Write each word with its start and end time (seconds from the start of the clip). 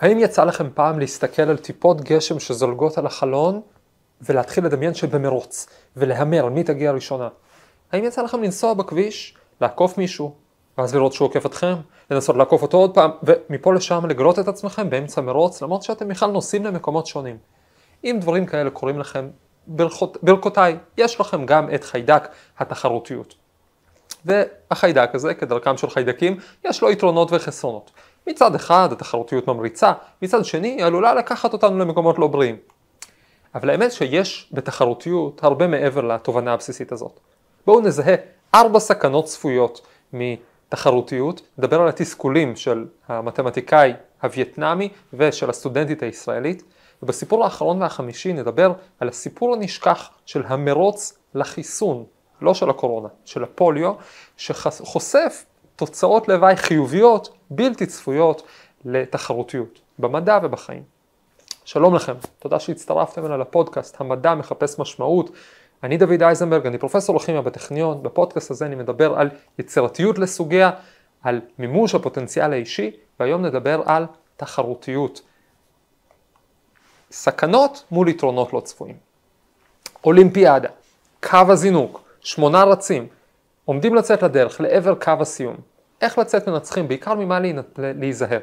האם 0.00 0.18
יצא 0.18 0.44
לכם 0.44 0.68
פעם 0.74 0.98
להסתכל 0.98 1.42
על 1.42 1.56
טיפות 1.56 2.00
גשם 2.00 2.40
שזולגות 2.40 2.98
על 2.98 3.06
החלון 3.06 3.60
ולהתחיל 4.20 4.64
לדמיין 4.64 4.94
שבמרוץ 4.94 5.66
ולהמר 5.96 6.48
מי 6.48 6.64
תגיע 6.64 6.92
ראשונה? 6.92 7.28
האם 7.92 8.04
יצא 8.04 8.22
לכם 8.22 8.42
לנסוע 8.42 8.74
בכביש, 8.74 9.36
לעקוף 9.60 9.98
מישהו, 9.98 10.34
ואז 10.78 10.94
לראות 10.94 11.12
שהוא 11.12 11.28
עוקף 11.28 11.46
אתכם, 11.46 11.74
לנסות 12.10 12.36
לעקוף 12.36 12.62
אותו 12.62 12.76
עוד 12.76 12.94
פעם, 12.94 13.10
ומפה 13.22 13.74
לשם 13.74 14.06
לגלות 14.06 14.38
את 14.38 14.48
עצמכם 14.48 14.90
באמצע 14.90 15.20
מרוץ, 15.20 15.62
למרות 15.62 15.82
שאתם 15.82 16.08
בכלל 16.08 16.30
נוסעים 16.30 16.64
למקומות 16.64 17.06
שונים. 17.06 17.36
אם 18.04 18.16
דברים 18.20 18.46
כאלה 18.46 18.70
קורים 18.70 18.98
לכם, 18.98 19.28
ברכות, 19.66 20.16
ברכותיי, 20.22 20.78
יש 20.96 21.20
לכם 21.20 21.46
גם 21.46 21.74
את 21.74 21.84
חיידק 21.84 22.28
התחרותיות. 22.58 23.34
והחיידק 24.24 25.10
הזה, 25.14 25.34
כדרכם 25.34 25.76
של 25.76 25.90
חיידקים, 25.90 26.36
יש 26.64 26.82
לו 26.82 26.90
יתרונות 26.90 27.28
וחסרונות. 27.32 27.90
מצד 28.26 28.54
אחד 28.54 28.88
התחרותיות 28.92 29.48
ממריצה, 29.48 29.92
מצד 30.22 30.44
שני 30.44 30.68
היא 30.68 30.84
עלולה 30.84 31.14
לקחת 31.14 31.52
אותנו 31.52 31.78
למקומות 31.78 32.18
לא 32.18 32.26
בריאים. 32.26 32.56
אבל 33.54 33.70
האמת 33.70 33.92
שיש 33.92 34.48
בתחרותיות 34.52 35.44
הרבה 35.44 35.66
מעבר 35.66 36.00
לתובנה 36.00 36.52
הבסיסית 36.52 36.92
הזאת. 36.92 37.20
בואו 37.66 37.80
נזהה 37.80 38.14
ארבע 38.54 38.78
סכנות 38.78 39.24
צפויות 39.24 39.86
מתחרותיות, 40.12 41.42
נדבר 41.58 41.80
על 41.80 41.88
התסכולים 41.88 42.56
של 42.56 42.84
המתמטיקאי 43.08 43.92
הווייטנאמי 44.22 44.88
ושל 45.12 45.50
הסטודנטית 45.50 46.02
הישראלית, 46.02 46.62
ובסיפור 47.02 47.44
האחרון 47.44 47.82
והחמישי 47.82 48.32
נדבר 48.32 48.72
על 49.00 49.08
הסיפור 49.08 49.54
הנשכח 49.54 50.10
של 50.26 50.42
המרוץ 50.46 51.18
לחיסון, 51.34 52.04
לא 52.40 52.54
של 52.54 52.70
הקורונה, 52.70 53.08
של 53.24 53.42
הפוליו, 53.42 53.92
שחושף 54.36 55.44
תוצאות 55.76 56.28
לוואי 56.28 56.56
חיוביות, 56.56 57.28
בלתי 57.50 57.86
צפויות, 57.86 58.42
לתחרותיות, 58.84 59.80
במדע 59.98 60.38
ובחיים. 60.42 60.82
שלום 61.64 61.94
לכם, 61.94 62.12
תודה 62.38 62.60
שהצטרפתם 62.60 63.26
אליי 63.26 63.38
לפודקאסט, 63.38 64.00
המדע 64.00 64.34
מחפש 64.34 64.78
משמעות. 64.78 65.30
אני 65.82 65.96
דוד 65.96 66.22
אייזנברג, 66.22 66.66
אני 66.66 66.78
פרופסור 66.78 67.16
לכימיה 67.16 67.42
בטכניון, 67.42 68.02
בפודקאסט 68.02 68.50
הזה 68.50 68.66
אני 68.66 68.74
מדבר 68.74 69.18
על 69.18 69.30
יצירתיות 69.58 70.18
לסוגיה, 70.18 70.70
על 71.22 71.40
מימוש 71.58 71.94
הפוטנציאל 71.94 72.52
האישי, 72.52 72.90
והיום 73.20 73.42
נדבר 73.42 73.82
על 73.84 74.06
תחרותיות. 74.36 75.20
סכנות 77.10 77.84
מול 77.90 78.08
יתרונות 78.08 78.52
לא 78.52 78.60
צפויים. 78.60 78.96
אולימפיאדה, 80.04 80.68
קו 81.22 81.38
הזינוק, 81.48 82.00
שמונה 82.20 82.64
רצים, 82.64 83.08
עומדים 83.66 83.94
לצאת 83.94 84.22
לדרך 84.22 84.60
לעבר 84.60 84.94
קו 84.94 85.12
הסיום. 85.20 85.56
איך 86.00 86.18
לצאת 86.18 86.48
מנצחים, 86.48 86.88
בעיקר 86.88 87.14
ממה 87.14 87.38
להיזהר. 87.78 88.38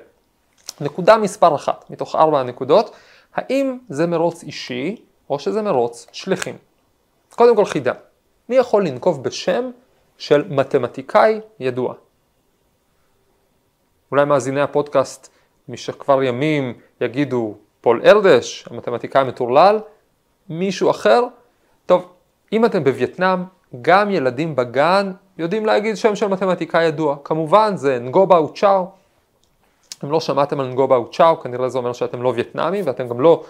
נקודה 0.81 1.17
מספר 1.17 1.55
אחת 1.55 1.89
מתוך 1.89 2.15
ארבע 2.15 2.39
הנקודות, 2.39 2.95
האם 3.35 3.77
זה 3.89 4.07
מרוץ 4.07 4.43
אישי 4.43 4.95
או 5.29 5.39
שזה 5.39 5.61
מרוץ 5.61 6.07
שליחים. 6.11 6.57
קודם 7.35 7.55
כל 7.55 7.65
חידה, 7.65 7.93
מי 8.49 8.55
יכול 8.55 8.87
לנקוב 8.87 9.23
בשם 9.23 9.71
של 10.17 10.47
מתמטיקאי 10.49 11.39
ידוע? 11.59 11.93
אולי 14.11 14.25
מאזיני 14.25 14.61
הפודקאסט 14.61 15.29
משכבר 15.69 16.23
ימים 16.23 16.73
יגידו 17.01 17.55
פול 17.81 18.01
ארדש, 18.05 18.65
המתמטיקאי 18.69 19.21
המטורלל, 19.21 19.79
מישהו 20.49 20.89
אחר? 20.89 21.23
טוב, 21.85 22.13
אם 22.53 22.65
אתם 22.65 22.83
בווייטנאם, 22.83 23.43
גם 23.81 24.11
ילדים 24.11 24.55
בגן 24.55 25.11
יודעים 25.37 25.65
להגיד 25.65 25.97
שם 25.97 26.15
של 26.15 26.27
מתמטיקאי 26.27 26.85
ידוע. 26.85 27.15
כמובן 27.23 27.75
זה 27.75 27.99
נגו 27.99 28.37
באו 28.37 28.54
צ'או. 28.54 28.87
אם 30.03 30.11
לא 30.11 30.19
שמעתם 30.19 30.59
על 30.59 30.67
נגובה 30.67 30.95
אוצ'או, 30.95 31.39
כנראה 31.39 31.69
זה 31.69 31.77
אומר 31.77 31.93
שאתם 31.93 32.21
לא 32.21 32.29
וייטנאמים 32.35 32.87
ואתם 32.87 33.07
גם 33.07 33.21
לא 33.21 33.43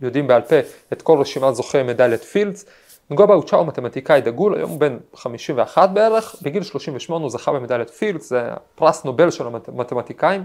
יודעים 0.00 0.26
בעל 0.26 0.42
פה 0.42 0.56
את 0.92 1.02
כל 1.02 1.18
רשימת 1.18 1.54
זוכי 1.54 1.82
מדליית 1.82 2.24
פילדס. 2.24 2.64
נגו 3.10 3.34
באו 3.34 3.45
צ'או 3.45 3.64
מתמטיקאי 3.64 4.20
דגול, 4.20 4.54
היום 4.54 4.70
הוא 4.70 4.80
בן 4.80 4.98
51 5.16 5.90
בערך, 5.90 6.36
בגיל 6.42 6.62
38 6.62 7.22
הוא 7.22 7.30
זכה 7.30 7.52
במדליית 7.52 7.90
פילדס, 7.90 8.28
זה 8.28 8.50
פרס 8.74 9.04
נובל 9.04 9.30
של 9.30 9.46
המתמטיקאים. 9.46 10.44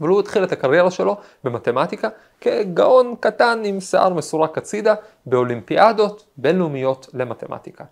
אבל 0.00 0.08
הוא 0.08 0.20
התחיל 0.20 0.44
את 0.44 0.52
הקריירה 0.52 0.90
שלו 0.90 1.16
במתמטיקה 1.44 2.08
כגאון 2.40 3.14
קטן 3.20 3.62
עם 3.64 3.80
שיער 3.80 4.08
מסורק 4.08 4.58
הצידה 4.58 4.94
באולימפיאדות 5.26 6.24
בינלאומיות 6.36 7.08
למתמטיקה. 7.14 7.84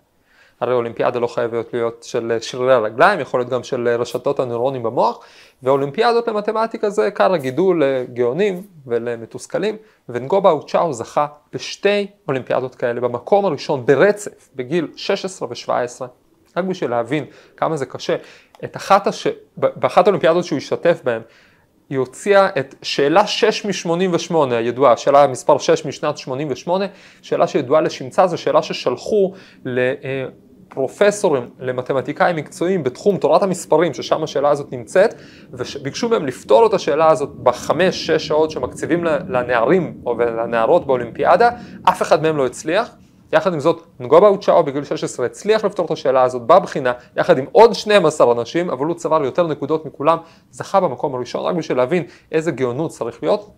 הרי 0.61 0.73
אולימפיאדה 0.73 1.19
לא 1.19 1.27
חייבת 1.27 1.73
להיות 1.73 2.03
של 2.03 2.37
שרירי 2.41 2.73
הרגליים, 2.73 3.19
יכול 3.19 3.39
להיות 3.39 3.49
גם 3.49 3.63
של 3.63 3.87
רשתות 3.87 4.39
הנוירונים 4.39 4.83
במוח, 4.83 5.19
ואולימפיאדות 5.63 6.27
למתמטיקה 6.27 6.89
זה 6.89 7.05
עיקר 7.05 7.33
הגידול 7.33 7.83
לגאונים 7.83 8.61
ולמתוסכלים, 8.87 9.75
ונגובה 10.09 10.51
אוצ'או 10.51 10.93
זכה 10.93 11.27
בשתי 11.53 12.07
אולימפיאדות 12.27 12.75
כאלה 12.75 13.01
במקום 13.01 13.45
הראשון 13.45 13.85
ברצף, 13.85 14.49
בגיל 14.55 14.87
16 14.95 15.47
ו-17. 15.49 16.05
רק 16.57 16.65
בשביל 16.65 16.89
להבין 16.89 17.25
כמה 17.57 17.77
זה 17.77 17.85
קשה, 17.85 18.15
את 18.63 18.77
אחת 18.77 19.07
הש... 19.07 19.27
באחת 19.57 20.07
האולימפיאדות 20.07 20.43
שהוא 20.43 20.57
השתתף 20.57 21.01
בהן, 21.03 21.21
היא 21.89 21.97
הוציאה 21.97 22.47
את 22.59 22.75
שאלה 22.81 23.27
6 23.27 23.85
מ-88 23.85 24.35
הידועה, 24.51 24.97
שאלה 24.97 25.27
מספר 25.27 25.57
6 25.57 25.85
משנת 25.85 26.17
88, 26.17 26.85
שאלה 27.21 27.47
שידועה 27.47 27.81
לשמצה, 27.81 28.27
זו 28.27 28.37
שאלה 28.37 28.61
ששלחו 28.61 29.33
לפרופסורים, 30.71 31.49
למתמטיקאים 31.59 32.35
מקצועיים 32.35 32.83
בתחום 32.83 33.17
תורת 33.17 33.43
המספרים, 33.43 33.93
ששם 33.93 34.23
השאלה 34.23 34.49
הזאת 34.49 34.71
נמצאת, 34.71 35.13
וביקשו 35.51 36.09
מהם 36.09 36.25
לפתור 36.25 36.67
את 36.67 36.73
השאלה 36.73 37.11
הזאת 37.11 37.29
בחמש, 37.29 38.05
שש 38.07 38.27
שעות 38.27 38.51
שמקציבים 38.51 39.03
לנערים 39.03 39.97
או 40.05 40.13
לנערות 40.19 40.87
באולימפיאדה, 40.87 41.49
אף 41.83 42.01
אחד 42.01 42.21
מהם 42.21 42.37
לא 42.37 42.45
הצליח. 42.45 42.89
יחד 43.33 43.53
עם 43.53 43.59
זאת, 43.59 43.83
נגובה 43.99 44.27
אוצ'או 44.27 44.63
בגיל 44.63 44.83
16 44.83 45.25
הצליח 45.25 45.65
לפתור 45.65 45.85
את 45.85 45.91
השאלה 45.91 46.23
הזאת 46.23 46.41
בבחינה, 46.41 46.93
יחד 47.15 47.37
עם 47.37 47.45
עוד 47.51 47.73
12 47.73 48.31
אנשים, 48.31 48.69
אבל 48.69 48.85
הוא 48.85 48.95
צבר 48.95 49.23
יותר 49.23 49.47
נקודות 49.47 49.85
מכולם, 49.85 50.17
זכה 50.51 50.79
במקום 50.79 51.15
הראשון, 51.15 51.45
רק 51.45 51.55
בשביל 51.55 51.77
להבין 51.77 52.03
איזה 52.31 52.51
גאונות 52.51 52.91
צריך 52.91 53.23
להיות. 53.23 53.49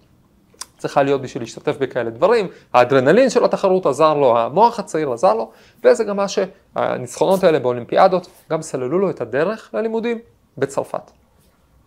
צריכה 0.81 1.03
להיות 1.03 1.21
בשביל 1.21 1.43
להשתתף 1.43 1.77
בכאלה 1.77 2.09
דברים, 2.09 2.47
האדרנלין 2.73 3.29
של 3.29 3.45
התחרות 3.45 3.85
עזר 3.85 4.13
לו, 4.13 4.37
המוח 4.37 4.79
הצעיר 4.79 5.11
עזר 5.11 5.33
לו, 5.33 5.51
וזה 5.83 6.03
גם 6.03 6.17
מה 6.17 6.25
שהניצחונות 6.27 7.43
האלה 7.43 7.59
באולימפיאדות 7.59 8.27
גם 8.51 8.61
סללו 8.61 8.99
לו 8.99 9.09
את 9.09 9.21
הדרך 9.21 9.69
ללימודים 9.73 10.19
בצרפת. 10.57 11.11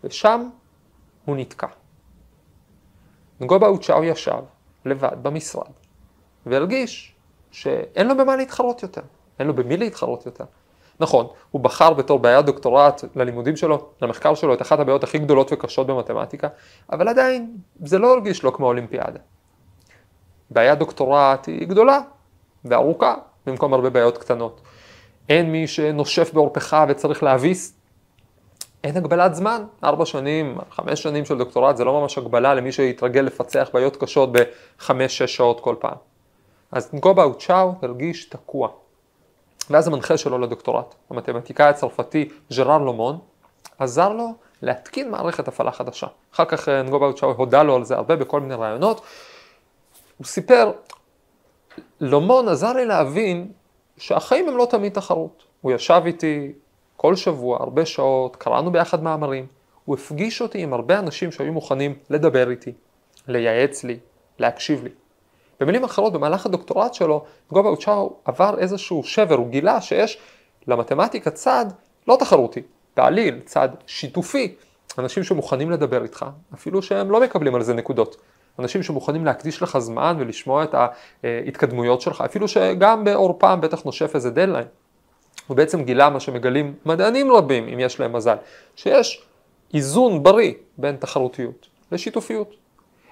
ושם 0.03 0.49
הוא 1.25 1.35
נתקע. 1.37 1.67
נגובה 3.39 3.67
אוצ'או 3.67 4.03
ישב 4.03 4.41
לבד 4.85 5.17
במשרד 5.21 5.71
והרגיש 6.45 7.15
שאין 7.51 8.07
לו 8.07 8.17
במה 8.17 8.35
להתחרות 8.35 8.83
יותר, 8.83 9.01
אין 9.39 9.47
לו 9.47 9.53
במי 9.53 9.77
להתחרות 9.77 10.25
יותר. 10.25 10.45
נכון, 10.99 11.27
הוא 11.51 11.61
בחר 11.61 11.93
בתור 11.93 12.19
בעיית 12.19 12.45
דוקטורט 12.45 13.03
ללימודים 13.15 13.55
שלו, 13.55 13.89
למחקר 14.01 14.35
שלו, 14.35 14.53
את 14.53 14.61
אחת 14.61 14.79
הבעיות 14.79 15.03
הכי 15.03 15.17
גדולות 15.17 15.53
וקשות 15.53 15.87
במתמטיקה, 15.87 16.47
אבל 16.91 17.07
עדיין 17.07 17.57
זה 17.83 17.99
לא 17.99 18.13
הרגיש 18.13 18.43
לו 18.43 18.53
כמו 18.53 18.65
אולימפיאדה. 18.65 19.19
בעיית 20.49 20.79
דוקטורט 20.79 21.47
היא 21.47 21.67
גדולה 21.67 21.99
וארוכה, 22.65 23.15
במקום 23.45 23.73
הרבה 23.73 23.89
בעיות 23.89 24.17
קטנות. 24.17 24.61
אין 25.29 25.51
מי 25.51 25.67
שנושף 25.67 26.33
בעורפך 26.33 26.85
וצריך 26.89 27.23
להביס. 27.23 27.73
אין 28.83 28.97
הגבלת 28.97 29.35
זמן, 29.35 29.63
ארבע 29.83 30.05
שנים, 30.05 30.57
חמש 30.71 31.03
שנים 31.03 31.25
של 31.25 31.37
דוקטורט 31.37 31.77
זה 31.77 31.83
לא 31.83 32.01
ממש 32.01 32.17
הגבלה 32.17 32.53
למי 32.53 32.71
שיתרגל 32.71 33.21
לפצח 33.21 33.69
בעיות 33.73 33.97
קשות 33.97 34.29
בחמש-שש 34.31 35.35
שעות 35.35 35.59
כל 35.59 35.75
פעם. 35.79 35.95
אז 36.71 36.93
נגובה 36.93 37.23
אוצ'או 37.23 37.73
הרגיש 37.81 38.25
תקוע. 38.25 38.69
ואז 39.69 39.87
המנחה 39.87 40.17
שלו 40.17 40.37
לדוקטורט, 40.37 40.95
המתמטיקאי 41.09 41.65
הצרפתי 41.65 42.29
ז'רר 42.49 42.77
לומון, 42.77 43.19
עזר 43.79 44.09
לו 44.09 44.33
להתקין 44.61 45.11
מערכת 45.11 45.47
הפעלה 45.47 45.71
חדשה. 45.71 46.07
אחר 46.33 46.45
כך 46.45 46.69
אה, 46.69 46.81
נגובה 46.81 47.05
אוצ'או 47.05 47.31
הודה 47.31 47.63
לו 47.63 47.75
על 47.75 47.83
זה 47.83 47.95
הרבה 47.95 48.15
בכל 48.15 48.39
מיני 48.39 48.55
רעיונות. 48.55 49.01
הוא 50.17 50.25
סיפר, 50.25 50.71
לומון 52.01 52.47
עזר 52.47 52.73
לי 52.73 52.85
להבין 52.85 53.51
שהחיים 53.97 54.49
הם 54.49 54.57
לא 54.57 54.67
תמיד 54.69 54.93
תחרות. 54.93 55.43
הוא 55.61 55.71
ישב 55.71 56.01
איתי 56.05 56.51
כל 56.97 57.15
שבוע, 57.15 57.57
הרבה 57.59 57.85
שעות, 57.85 58.35
קראנו 58.35 58.71
ביחד 58.71 59.03
מאמרים. 59.03 59.47
הוא 59.85 59.95
הפגיש 59.95 60.41
אותי 60.41 60.63
עם 60.63 60.73
הרבה 60.73 60.99
אנשים 60.99 61.31
שהיו 61.31 61.53
מוכנים 61.53 61.95
לדבר 62.09 62.49
איתי, 62.49 62.71
לייעץ 63.27 63.83
לי, 63.83 63.99
להקשיב 64.39 64.83
לי. 64.83 64.89
במילים 65.59 65.83
אחרות, 65.83 66.13
במהלך 66.13 66.45
הדוקטורט 66.45 66.93
שלו, 66.93 67.23
גובה 67.51 67.69
אוצ'או 67.69 68.13
עבר 68.25 68.55
איזשהו 68.57 69.03
שבר, 69.03 69.35
הוא 69.35 69.47
גילה 69.47 69.81
שיש 69.81 70.17
למתמטיקה 70.67 71.31
צד 71.31 71.65
לא 72.07 72.17
תחרותי, 72.19 72.61
בעליל, 72.97 73.39
צד 73.45 73.69
שיתופי, 73.87 74.55
אנשים 74.97 75.23
שמוכנים 75.23 75.71
לדבר 75.71 76.03
איתך, 76.03 76.25
אפילו 76.53 76.81
שהם 76.81 77.11
לא 77.11 77.21
מקבלים 77.21 77.55
על 77.55 77.63
זה 77.63 77.73
נקודות. 77.73 78.17
אנשים 78.59 78.83
שמוכנים 78.83 79.25
להקדיש 79.25 79.61
לך 79.61 79.77
זמן 79.77 80.15
ולשמוע 80.19 80.63
את 80.63 80.75
ההתקדמויות 81.23 82.01
שלך, 82.01 82.21
אפילו 82.21 82.47
שגם 82.47 83.03
בעורפם 83.03 83.59
בטח 83.61 83.83
נושף 83.83 84.15
איזה 84.15 84.29
דדליין. 84.31 84.67
הוא 85.47 85.57
בעצם 85.57 85.83
גילה 85.83 86.09
מה 86.09 86.19
שמגלים 86.19 86.73
מדענים 86.85 87.31
רבים, 87.31 87.67
אם 87.67 87.79
יש 87.79 87.99
להם 87.99 88.13
מזל, 88.13 88.35
שיש 88.75 89.23
איזון 89.73 90.23
בריא 90.23 90.53
בין 90.77 90.95
תחרותיות 90.95 91.67
לשיתופיות. 91.91 92.55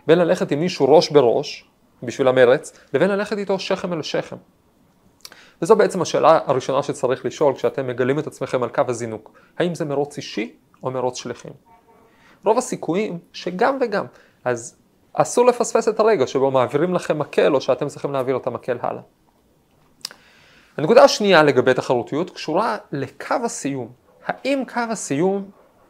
בין 0.07 0.19
ללכת 0.19 0.51
עם 0.51 0.60
מישהו 0.60 0.95
ראש 0.95 1.10
בראש, 1.10 1.66
בשביל 2.06 2.28
המרץ, 2.28 2.80
לבין 2.94 3.10
ללכת 3.10 3.38
איתו 3.38 3.60
שכם 3.60 3.94
אל 3.94 4.02
שכם. 4.02 4.36
וזו 5.62 5.76
בעצם 5.76 6.02
השאלה 6.02 6.40
הראשונה 6.46 6.84
שצריך 6.84 7.26
לשאול 7.26 7.56
כשאתם 7.56 7.88
מגלים 7.88 8.20
את 8.20 8.28
עצמכם 8.28 8.64
על 8.64 8.70
קו 8.70 8.82
הזינוק. 8.88 9.32
האם 9.60 9.76
זה 9.76 9.86
מרוץ 9.86 10.18
אישי 10.18 10.56
או 10.84 10.92
מרוץ 10.92 11.18
שליחים? 11.18 11.52
רוב 12.46 12.58
הסיכויים 12.58 13.20
שגם 13.34 13.78
וגם. 13.82 14.06
אז 14.46 14.76
אסור 15.14 15.46
לפספס 15.46 15.88
את 15.88 16.00
הרגע 16.00 16.28
שבו 16.28 16.52
מעבירים 16.52 16.94
לכם 16.94 17.20
מקל 17.20 17.56
או 17.56 17.62
שאתם 17.62 17.88
צריכים 17.88 18.14
להעביר 18.14 18.38
את 18.38 18.48
המקל 18.48 18.78
הלאה. 18.82 19.02
הנקודה 20.78 21.04
השנייה 21.04 21.44
לגבי 21.44 21.74
תחרותיות 21.74 22.30
קשורה 22.30 22.78
לקו 22.92 23.36
הסיום. 23.44 23.88
האם 24.26 24.64
קו 24.74 24.82
הסיום 24.90 25.50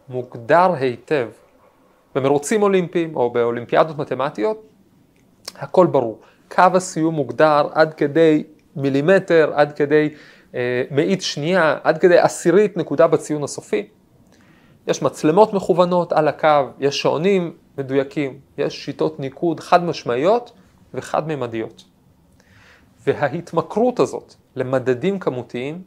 מוגדר 0.10 0.74
היטב 0.74 1.30
במרוצים 2.16 2.64
אולימפיים 2.64 3.16
או 3.16 3.30
באולימפיאדות 3.30 3.98
מתמטיות? 3.98 4.73
הכל 5.56 5.88
ברור. 5.88 6.20
קו 6.52 6.64
הסיום 6.74 7.16
מוגדר 7.16 7.68
עד 7.74 7.94
כדי 7.94 8.44
מילימטר, 8.76 9.52
עד 9.56 9.74
כדי 9.74 10.10
אה, 10.56 10.84
מאית 10.92 11.22
שנייה, 11.22 11.78
עד 11.84 11.98
כדי 11.98 12.18
עשירית 12.18 12.78
נקודה 12.78 13.08
בציון 13.08 13.44
הסופי. 13.44 13.88
יש 14.88 15.02
מצלמות 15.02 15.54
מכוונות 15.54 16.14
על 16.14 16.28
הקו, 16.28 16.66
יש 16.80 17.02
שעונים 17.02 17.54
מדויקים, 17.78 18.40
יש 18.58 18.86
שיטות 18.86 19.20
ניקוד 19.20 19.60
חד 19.60 19.84
משמעיות 19.84 20.52
וחד 20.94 21.28
ממדיות. 21.28 21.84
וההתמכרות 23.08 24.00
הזאת 24.00 24.34
למדדים 24.56 25.20
כמותיים, 25.20 25.82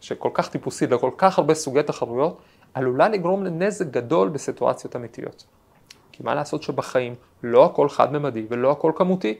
שכל 0.00 0.30
כך 0.34 0.48
טיפוסית 0.48 0.90
לכל 0.90 1.10
כך 1.16 1.38
הרבה 1.38 1.54
סוגי 1.54 1.82
תחרויות, 1.82 2.40
עלולה 2.74 3.08
לגרום 3.08 3.44
לנזק 3.44 3.86
גדול 3.86 4.28
בסיטואציות 4.28 4.96
אמיתיות. 4.96 5.44
כי 6.20 6.24
מה 6.24 6.34
לעשות 6.34 6.62
שבחיים 6.62 7.14
לא 7.42 7.64
הכל 7.64 7.88
חד-ממדי 7.88 8.46
ולא 8.50 8.70
הכל 8.70 8.92
כמותי. 8.96 9.38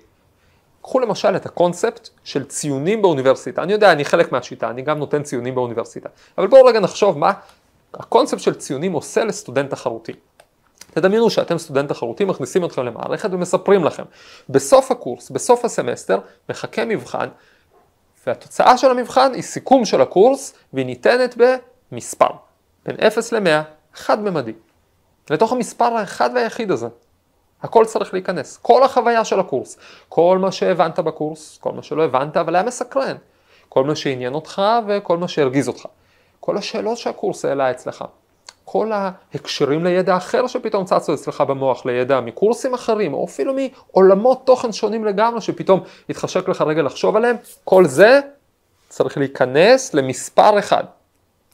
קחו 0.83 1.01
למשל 1.01 1.37
את 1.37 1.47
הקונספט 1.47 2.09
של 2.25 2.45
ציונים 2.45 3.03
באוניברסיטה. 3.03 3.63
אני 3.63 3.73
יודע, 3.73 3.93
אני 3.93 4.05
חלק 4.05 4.33
מהשיטה, 4.33 4.71
אני 4.71 4.83
גם 4.83 4.99
נותן 4.99 5.23
ציונים 5.23 5.55
באוניברסיטה. 5.55 6.09
אבל 6.39 6.47
בואו 6.47 6.65
רגע 6.65 6.81
נחשוב 6.81 7.19
מה 7.19 7.33
הקונספט 7.95 8.41
של 8.41 8.55
ציונים 8.55 8.93
עושה 8.93 9.25
לסטודנט 9.25 9.71
תחרותי. 9.71 10.13
תדמיינו 10.91 11.31
שאתם 11.31 11.59
סטודנט 11.59 11.89
תחרותי, 11.89 12.25
מכניסים 12.25 12.65
אתכם 12.65 12.85
למערכת 12.85 13.31
ומספרים 13.33 13.85
לכם. 13.85 14.05
בסוף 14.49 14.91
הקורס, 14.91 15.31
בסוף 15.31 15.65
הסמסטר, 15.65 16.19
מחכה 16.49 16.85
מבחן, 16.85 17.29
והתוצאה 18.27 18.79
של 18.79 18.91
המבחן 18.91 19.35
היא 19.35 19.43
סיכום 19.43 19.85
של 19.85 20.01
הקורס, 20.01 20.55
והיא 20.73 20.87
ניתנת 20.87 21.37
במספר. 21.93 22.31
בין 22.87 22.97
0 23.07 23.33
ל-100, 23.33 23.63
חד-ממדי. 23.95 24.53
לתוך 25.31 25.53
המספר 25.53 25.85
האחד 25.85 26.31
והיחיד 26.35 26.71
הזה. 26.71 26.89
הכל 27.63 27.85
צריך 27.85 28.15
להיכנס, 28.15 28.57
כל 28.57 28.83
החוויה 28.83 29.25
של 29.25 29.41
הקורס, 29.41 29.77
כל 30.09 30.39
מה 30.41 30.53
שהבנת 30.53 30.99
בקורס, 30.99 31.59
כל 31.61 31.73
מה 31.73 31.83
שלא 31.83 32.05
הבנת 32.05 32.37
אבל 32.37 32.57
היה 32.57 32.65
מסקרן, 32.65 33.17
כל 33.69 33.85
מה 33.85 33.95
שעניין 33.95 34.35
אותך 34.35 34.63
וכל 34.89 35.19
מה 35.19 35.29
שהרגיז 35.29 35.69
אותך, 35.69 35.87
כל 36.41 36.57
השאלות 36.57 36.99
שהקורס 36.99 37.45
העלה 37.45 37.71
אצלך, 37.71 38.05
כל 38.65 38.93
ההקשרים 38.93 39.85
לידע 39.85 40.17
אחר 40.17 40.47
שפתאום 40.47 40.85
צצו 40.85 41.15
אצלך 41.15 41.41
במוח, 41.41 41.87
לידע 41.87 42.21
מקורסים 42.21 42.75
אחרים, 42.75 43.15
או 43.15 43.25
אפילו 43.25 43.55
מעולמות 43.55 44.47
תוכן 44.47 44.73
שונים 44.73 45.05
לגמרי 45.05 45.41
שפתאום 45.41 45.81
התחשק 46.11 46.49
לך 46.49 46.61
רגע 46.61 46.83
לחשוב 46.83 47.17
עליהם, 47.17 47.37
כל 47.65 47.85
זה 47.85 48.21
צריך 48.89 49.19
להיכנס 49.19 49.95
למספר 49.95 50.59
אחד. 50.59 50.85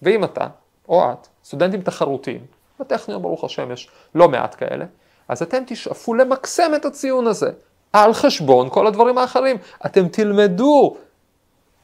ואם 0.02 0.24
אתה, 0.24 0.46
או 0.88 1.12
את, 1.12 1.26
סטודנטים 1.44 1.80
תחרותיים, 1.80 2.40
בטכניון 2.80 3.22
ברוך 3.22 3.44
השם 3.44 3.72
יש 3.72 3.88
לא 4.14 4.28
מעט 4.28 4.54
כאלה, 4.58 4.84
אז 5.28 5.42
אתם 5.42 5.62
תשאפו 5.66 6.14
למקסם 6.14 6.72
את 6.76 6.84
הציון 6.84 7.26
הזה, 7.26 7.50
על 7.92 8.12
חשבון 8.12 8.68
כל 8.70 8.86
הדברים 8.86 9.18
האחרים. 9.18 9.56
אתם 9.86 10.08
תלמדו 10.08 10.96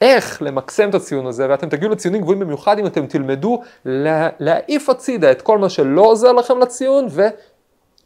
איך 0.00 0.43
למקסם 0.43 0.89
את 0.89 0.94
הציון 0.94 1.27
הזה, 1.27 1.47
ואתם 1.50 1.69
תגיעו 1.69 1.93
לציונים 1.93 2.21
גבוהים 2.21 2.41
במיוחד 2.41 2.79
אם 2.79 2.87
אתם 2.87 3.06
תלמדו 3.06 3.62
לה, 3.85 4.29
להעיף 4.41 4.89
הצידה 4.89 5.31
את 5.31 5.43
כל 5.43 5.59
מה 5.59 5.69
שלא 5.69 6.03
עוזר 6.03 6.33
לכם 6.33 6.59
לציון 6.59 7.06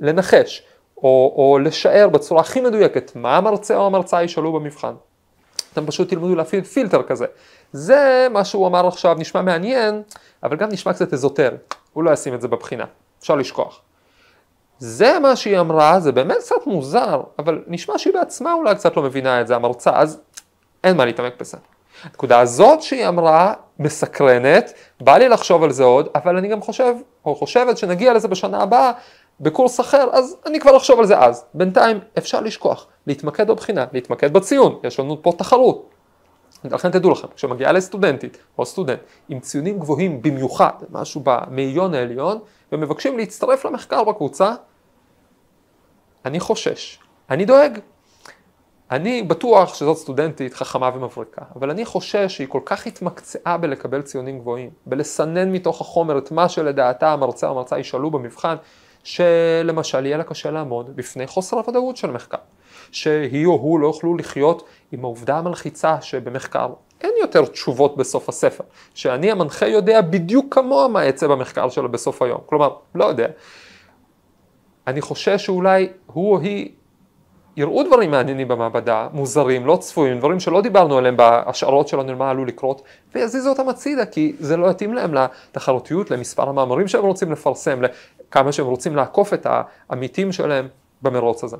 ולנחש, 0.00 0.62
או, 0.96 1.34
או 1.36 1.58
לשער 1.58 2.08
בצורה 2.08 2.40
הכי 2.40 2.60
מדויקת 2.60 3.12
מה 3.14 3.36
המרצה 3.36 3.76
או 3.76 3.86
המרצה 3.86 4.22
ישאלו 4.22 4.52
במבחן. 4.52 4.94
אתם 5.72 5.86
פשוט 5.86 6.08
תלמדו 6.08 6.34
להפעיל 6.34 6.64
פילטר 6.64 7.02
כזה. 7.02 7.26
זה 7.72 8.26
מה 8.30 8.44
שהוא 8.44 8.66
אמר 8.66 8.86
עכשיו, 8.86 9.16
נשמע 9.18 9.42
מעניין, 9.42 10.02
אבל 10.42 10.56
גם 10.56 10.68
נשמע 10.72 10.92
קצת 10.92 11.12
אזוטרי. 11.12 11.56
הוא 11.96 12.04
לא 12.04 12.10
ישים 12.10 12.34
את 12.34 12.40
זה 12.40 12.48
בבחינה, 12.48 12.84
אפשר 13.20 13.34
לשכוח. 13.34 13.80
זה 14.78 15.18
מה 15.18 15.36
שהיא 15.36 15.60
אמרה, 15.60 16.00
זה 16.00 16.12
באמת 16.12 16.36
קצת 16.36 16.66
מוזר, 16.66 17.22
אבל 17.38 17.64
נשמע 17.66 17.98
שהיא 17.98 18.14
בעצמה 18.14 18.52
אולי 18.52 18.74
קצת 18.74 18.96
לא 18.96 19.02
מבינה 19.02 19.40
את 19.40 19.46
זה, 19.46 19.56
המרצה, 19.56 19.90
אז 19.94 20.20
אין 20.84 20.96
מה 20.96 21.04
להתעמק 21.04 21.40
בזה. 21.40 21.56
הנקודה 22.04 22.40
הזאת 22.40 22.82
שהיא 22.82 23.08
אמרה, 23.08 23.54
מסקרנת, 23.78 24.72
בא 25.00 25.16
לי 25.16 25.28
לחשוב 25.28 25.62
על 25.62 25.70
זה 25.70 25.84
עוד, 25.84 26.08
אבל 26.14 26.36
אני 26.36 26.48
גם 26.48 26.60
חושב, 26.60 26.94
או 27.24 27.34
חושבת 27.34 27.78
שנגיע 27.78 28.12
לזה 28.12 28.28
בשנה 28.28 28.62
הבאה, 28.62 28.92
בקורס 29.40 29.80
אחר, 29.80 30.08
אז 30.12 30.36
אני 30.46 30.60
כבר 30.60 30.76
אחשוב 30.76 30.98
על 30.98 31.06
זה 31.06 31.18
אז. 31.18 31.44
בינתיים 31.54 32.00
אפשר 32.18 32.40
לשכוח, 32.40 32.86
להתמקד 33.06 33.46
בבחינה, 33.46 33.84
להתמקד 33.92 34.32
בציון, 34.32 34.78
יש 34.84 35.00
לנו 35.00 35.22
פה 35.22 35.32
תחרות. 35.38 35.88
לכן 36.72 36.90
תדעו 36.90 37.10
לכם, 37.10 37.28
כשמגיעה 37.36 37.72
לסטודנטית 37.72 38.38
או 38.58 38.66
סטודנט 38.66 39.00
עם 39.28 39.40
ציונים 39.40 39.78
גבוהים 39.78 40.22
במיוחד, 40.22 40.72
משהו 40.90 41.20
במאיון 41.24 41.94
העליון, 41.94 42.38
ומבקשים 42.72 43.18
להצטרף 43.18 43.64
למחקר 43.64 44.04
בקבוצה, 44.04 44.54
אני 46.24 46.40
חושש, 46.40 46.98
אני 47.30 47.44
דואג. 47.44 47.78
אני 48.90 49.22
בטוח 49.22 49.74
שזאת 49.74 49.96
סטודנטית 49.96 50.54
חכמה 50.54 50.90
ומבריקה, 50.94 51.42
אבל 51.56 51.70
אני 51.70 51.84
חושש 51.84 52.36
שהיא 52.36 52.48
כל 52.48 52.60
כך 52.64 52.86
התמקצעה 52.86 53.56
בלקבל 53.56 54.02
ציונים 54.02 54.38
גבוהים, 54.38 54.70
בלסנן 54.86 55.52
מתוך 55.52 55.80
החומר 55.80 56.18
את 56.18 56.30
מה 56.30 56.48
שלדעתה 56.48 57.12
המרצה 57.12 57.46
או 57.46 57.52
המרצה 57.52 57.78
ישאלו 57.78 58.10
במבחן, 58.10 58.56
שלמשל 59.04 60.06
יהיה 60.06 60.16
לה 60.16 60.24
קשה 60.24 60.50
לעמוד 60.50 60.96
בפני 60.96 61.26
חוסר 61.26 61.56
הוודאות 61.56 61.96
של 61.96 62.10
מחקר. 62.10 62.38
שהיא 62.92 63.46
או 63.46 63.52
הוא 63.52 63.80
לא 63.80 63.86
יוכלו 63.86 64.16
לחיות 64.16 64.64
עם 64.92 65.04
העובדה 65.04 65.38
המלחיצה 65.38 66.00
שבמחקר 66.00 66.68
אין 67.00 67.12
יותר 67.20 67.44
תשובות 67.44 67.96
בסוף 67.96 68.28
הספר, 68.28 68.64
שאני 68.94 69.30
המנחה 69.30 69.66
יודע 69.66 70.00
בדיוק 70.00 70.54
כמוה 70.54 70.88
מה 70.88 71.04
יצא 71.04 71.26
במחקר 71.26 71.68
שלו 71.68 71.88
בסוף 71.88 72.22
היום, 72.22 72.40
כלומר, 72.46 72.70
לא 72.94 73.04
יודע. 73.04 73.26
אני 74.86 75.00
חושש 75.00 75.46
שאולי 75.46 75.88
הוא 76.06 76.32
או 76.32 76.40
היא 76.40 76.70
יראו 77.56 77.82
דברים 77.82 78.10
מעניינים 78.10 78.48
במעבדה, 78.48 79.08
מוזרים, 79.12 79.66
לא 79.66 79.76
צפויים, 79.76 80.18
דברים 80.18 80.40
שלא 80.40 80.60
דיברנו 80.60 80.98
עליהם 80.98 81.16
בהשערות 81.16 81.88
שלנו 81.88 82.16
מה 82.16 82.30
עלול 82.30 82.48
לקרות, 82.48 82.82
ויזיזו 83.14 83.50
אותם 83.50 83.68
הצידה, 83.68 84.06
כי 84.06 84.36
זה 84.38 84.56
לא 84.56 84.70
יתאים 84.70 84.94
להם 84.94 85.14
לתחרותיות, 85.14 86.10
למספר 86.10 86.48
המאמרים 86.48 86.88
שהם 86.88 87.04
רוצים 87.04 87.32
לפרסם, 87.32 87.82
לכמה 87.82 88.52
שהם 88.52 88.66
רוצים 88.66 88.96
לעקוף 88.96 89.34
את 89.34 89.46
העמיתים 89.50 90.32
שלהם 90.32 90.68
במרוץ 91.02 91.44
הזה. 91.44 91.56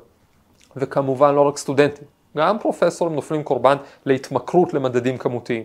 וכמובן 0.77 1.35
לא 1.35 1.41
רק 1.41 1.57
סטודנטים, 1.57 2.03
גם 2.37 2.59
פרופסורים 2.59 3.15
נופלים 3.15 3.43
קורבן 3.43 3.77
להתמכרות 4.05 4.73
למדדים 4.73 5.17
כמותיים. 5.17 5.63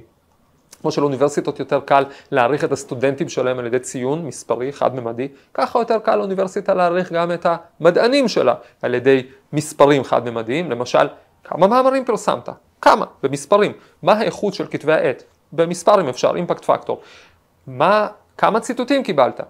כמו 0.82 0.92
שלאוניברסיטות 0.92 1.58
יותר 1.58 1.80
קל 1.80 2.04
להעריך 2.30 2.64
את 2.64 2.72
הסטודנטים 2.72 3.28
שלהם 3.28 3.58
על 3.58 3.66
ידי 3.66 3.78
ציון 3.78 4.26
מספרי 4.26 4.72
חד-ממדי, 4.72 5.28
ככה 5.54 5.78
יותר 5.78 5.98
קל 5.98 6.16
לאוניברסיטה 6.16 6.74
להעריך 6.74 7.12
גם 7.12 7.32
את 7.32 7.46
המדענים 7.80 8.28
שלה 8.28 8.54
על 8.82 8.94
ידי 8.94 9.26
מספרים 9.52 10.04
חד-ממדיים, 10.04 10.70
למשל, 10.70 11.08
כמה 11.44 11.66
מאמרים 11.66 12.04
פרסמת? 12.04 12.48
כמה? 12.80 13.06
במספרים. 13.22 13.72
מה 14.02 14.12
האיכות 14.12 14.54
של 14.54 14.66
כתבי 14.70 14.92
העת? 14.92 15.22
במספרים 15.52 16.08
אפשר, 16.08 16.32
אימפקט 16.36 16.64
פקטור. 16.64 17.00
מה, 17.66 18.08
כמה 18.38 18.60
ציטוטים 18.60 19.02
קיבלת? 19.02 19.40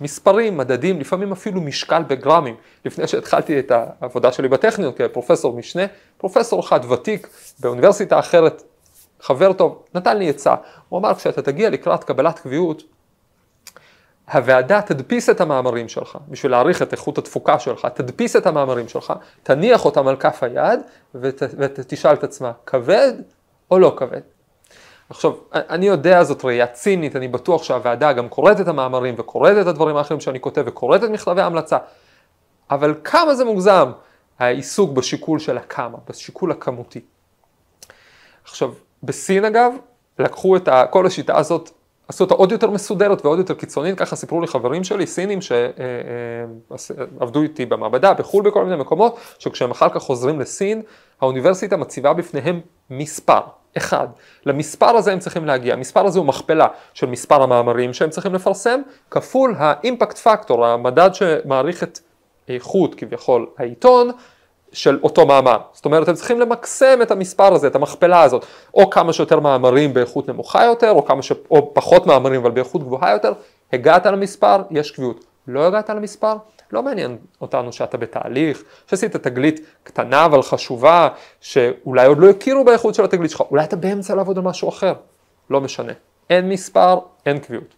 מספרים, 0.00 0.56
מדדים, 0.56 1.00
לפעמים 1.00 1.32
אפילו 1.32 1.60
משקל 1.60 2.02
בגרמים. 2.02 2.56
לפני 2.84 3.06
שהתחלתי 3.06 3.58
את 3.58 3.72
העבודה 4.00 4.32
שלי 4.32 4.48
בטכניון 4.48 4.92
כפרופסור 4.92 5.56
משנה, 5.56 5.82
פרופסור 6.16 6.60
אחד 6.60 6.90
ותיק 6.90 7.28
באוניברסיטה 7.60 8.18
אחרת, 8.18 8.62
חבר 9.20 9.52
טוב, 9.52 9.82
נתן 9.94 10.16
לי 10.16 10.30
עצה. 10.30 10.54
הוא 10.88 10.98
אמר, 10.98 11.14
כשאתה 11.14 11.42
תגיע 11.42 11.70
לקראת 11.70 12.04
קבלת 12.04 12.38
קביעות, 12.38 12.82
הוועדה 14.32 14.82
תדפיס 14.82 15.30
את 15.30 15.40
המאמרים 15.40 15.88
שלך, 15.88 16.18
בשביל 16.28 16.52
להעריך 16.52 16.82
את 16.82 16.92
איכות 16.92 17.18
התפוקה 17.18 17.58
שלך, 17.58 17.86
תדפיס 17.94 18.36
את 18.36 18.46
המאמרים 18.46 18.88
שלך, 18.88 19.12
תניח 19.42 19.84
אותם 19.84 20.08
על 20.08 20.16
כף 20.16 20.42
היד 20.42 20.80
ות, 21.14 21.42
ותשאל 21.58 22.14
את 22.14 22.24
עצמה, 22.24 22.52
כבד 22.66 23.12
או 23.70 23.78
לא 23.78 23.94
כבד? 23.96 24.20
עכשיו, 25.10 25.32
אני 25.52 25.86
יודע 25.86 26.24
זאת 26.24 26.44
ראייה 26.44 26.66
צינית, 26.66 27.16
אני 27.16 27.28
בטוח 27.28 27.62
שהוועדה 27.62 28.12
גם 28.12 28.28
קוראת 28.28 28.60
את 28.60 28.68
המאמרים 28.68 29.14
וקוראת 29.18 29.56
את 29.60 29.66
הדברים 29.66 29.96
האחרים 29.96 30.20
שאני 30.20 30.40
כותב 30.40 30.62
וקוראת 30.66 31.04
את 31.04 31.10
מכתבי 31.10 31.40
ההמלצה, 31.40 31.78
אבל 32.70 32.94
כמה 33.04 33.34
זה 33.34 33.44
מוגזם 33.44 33.90
העיסוק 34.38 34.90
בשיקול 34.90 35.38
של 35.38 35.58
הכמה, 35.58 35.98
בשיקול 36.08 36.50
הכמותי. 36.50 37.00
עכשיו, 38.44 38.72
בסין 39.02 39.44
אגב, 39.44 39.72
לקחו 40.18 40.56
את 40.56 40.68
כל 40.90 41.06
השיטה 41.06 41.38
הזאת 41.38 41.70
עשו 42.08 42.24
אותה 42.24 42.34
עוד 42.34 42.52
יותר 42.52 42.70
מסודרת 42.70 43.24
ועוד 43.24 43.38
יותר 43.38 43.54
קיצונית, 43.54 43.98
ככה 43.98 44.16
סיפרו 44.16 44.40
לי 44.40 44.46
חברים 44.46 44.84
שלי, 44.84 45.06
סינים 45.06 45.38
שעבדו 45.42 47.42
איתי 47.42 47.66
במעבדה, 47.66 48.14
בחו"ל 48.14 48.44
בכל 48.44 48.64
מיני 48.64 48.76
מקומות, 48.76 49.18
שכשהם 49.38 49.70
אחר 49.70 49.88
כך 49.88 50.02
חוזרים 50.02 50.40
לסין, 50.40 50.82
האוניברסיטה 51.20 51.76
מציבה 51.76 52.12
בפניהם 52.12 52.60
מספר, 52.90 53.40
אחד. 53.76 54.08
למספר 54.46 54.96
הזה 54.96 55.12
הם 55.12 55.18
צריכים 55.18 55.46
להגיע, 55.46 55.74
המספר 55.74 56.06
הזה 56.06 56.18
הוא 56.18 56.26
מכפלה 56.26 56.66
של 56.94 57.06
מספר 57.06 57.42
המאמרים 57.42 57.92
שהם 57.92 58.10
צריכים 58.10 58.34
לפרסם, 58.34 58.80
כפול 59.10 59.54
האימפקט 59.58 60.18
פקטור, 60.18 60.66
המדד 60.66 61.10
שמעריך 61.12 61.82
את 61.82 61.98
איכות 62.48 62.94
כביכול 62.94 63.46
העיתון, 63.58 64.10
של 64.72 64.98
אותו 65.02 65.26
מאמר. 65.26 65.58
זאת 65.72 65.84
אומרת, 65.84 66.08
הם 66.08 66.14
צריכים 66.14 66.40
למקסם 66.40 66.98
את 67.02 67.10
המספר 67.10 67.54
הזה, 67.54 67.66
את 67.66 67.74
המכפלה 67.74 68.22
הזאת, 68.22 68.46
או 68.74 68.90
כמה 68.90 69.12
שיותר 69.12 69.40
מאמרים 69.40 69.94
באיכות 69.94 70.28
נמוכה 70.28 70.64
יותר, 70.64 70.90
או, 70.90 71.04
כמה 71.04 71.22
ש... 71.22 71.32
או 71.50 71.74
פחות 71.74 72.06
מאמרים 72.06 72.40
אבל 72.40 72.50
באיכות 72.50 72.82
גבוהה 72.82 73.12
יותר. 73.12 73.32
הגעת 73.72 74.06
למספר, 74.06 74.62
יש 74.70 74.90
קביעות. 74.90 75.24
לא 75.48 75.66
הגעת 75.66 75.90
למספר, 75.90 76.36
לא 76.72 76.82
מעניין 76.82 77.18
אותנו 77.40 77.72
שאתה 77.72 77.96
בתהליך, 77.96 78.62
שעשית 78.86 79.16
תגלית 79.16 79.60
קטנה 79.82 80.24
אבל 80.24 80.42
חשובה, 80.42 81.08
שאולי 81.40 82.06
עוד 82.06 82.18
לא 82.18 82.30
הכירו 82.30 82.64
באיכות 82.64 82.94
של 82.94 83.04
התגלית 83.04 83.30
שלך, 83.30 83.40
אולי 83.40 83.64
אתה 83.64 83.76
באמצע 83.76 84.14
לעבוד 84.14 84.38
על 84.38 84.44
משהו 84.44 84.68
אחר, 84.68 84.92
לא 85.50 85.60
משנה. 85.60 85.92
אין 86.30 86.48
מספר, 86.48 86.98
אין 87.26 87.38
קביעות. 87.38 87.74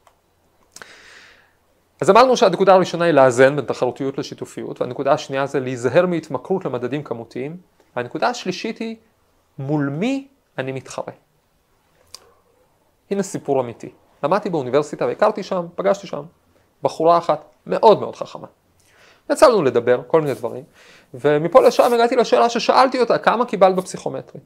אז 2.00 2.10
אמרנו 2.10 2.36
שהנקודה 2.36 2.74
הראשונה 2.74 3.04
היא 3.04 3.12
לאזן 3.12 3.56
בין 3.56 3.64
תחרותיות 3.64 4.18
לשיתופיות, 4.18 4.80
והנקודה 4.80 5.12
השנייה 5.12 5.46
זה 5.46 5.60
להיזהר 5.60 6.06
מהתמכרות 6.06 6.64
למדדים 6.64 7.02
כמותיים, 7.02 7.56
והנקודה 7.96 8.28
השלישית 8.28 8.78
היא 8.78 8.96
מול 9.58 9.88
מי 9.88 10.28
אני 10.58 10.72
מתחרה. 10.72 11.12
הנה 13.10 13.22
סיפור 13.22 13.60
אמיתי. 13.60 13.92
למדתי 14.22 14.50
באוניברסיטה 14.50 15.06
והכרתי 15.06 15.42
שם, 15.42 15.66
פגשתי 15.74 16.06
שם, 16.06 16.22
בחורה 16.82 17.18
אחת 17.18 17.44
מאוד 17.66 18.00
מאוד 18.00 18.16
חכמה. 18.16 18.46
יצא 19.30 19.48
לנו 19.48 19.62
לדבר, 19.62 20.00
כל 20.06 20.20
מיני 20.20 20.34
דברים, 20.34 20.64
ומפה 21.14 21.60
לשם 21.60 21.92
הגעתי 21.94 22.16
לשאלה 22.16 22.48
ששאלתי 22.48 23.00
אותה, 23.00 23.18
כמה 23.18 23.44
קיבלת 23.44 23.76
בפסיכומטרי? 23.76 24.40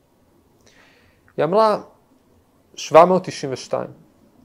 היא 1.37 1.45
אמרה, 1.45 1.81
792. 2.75 3.87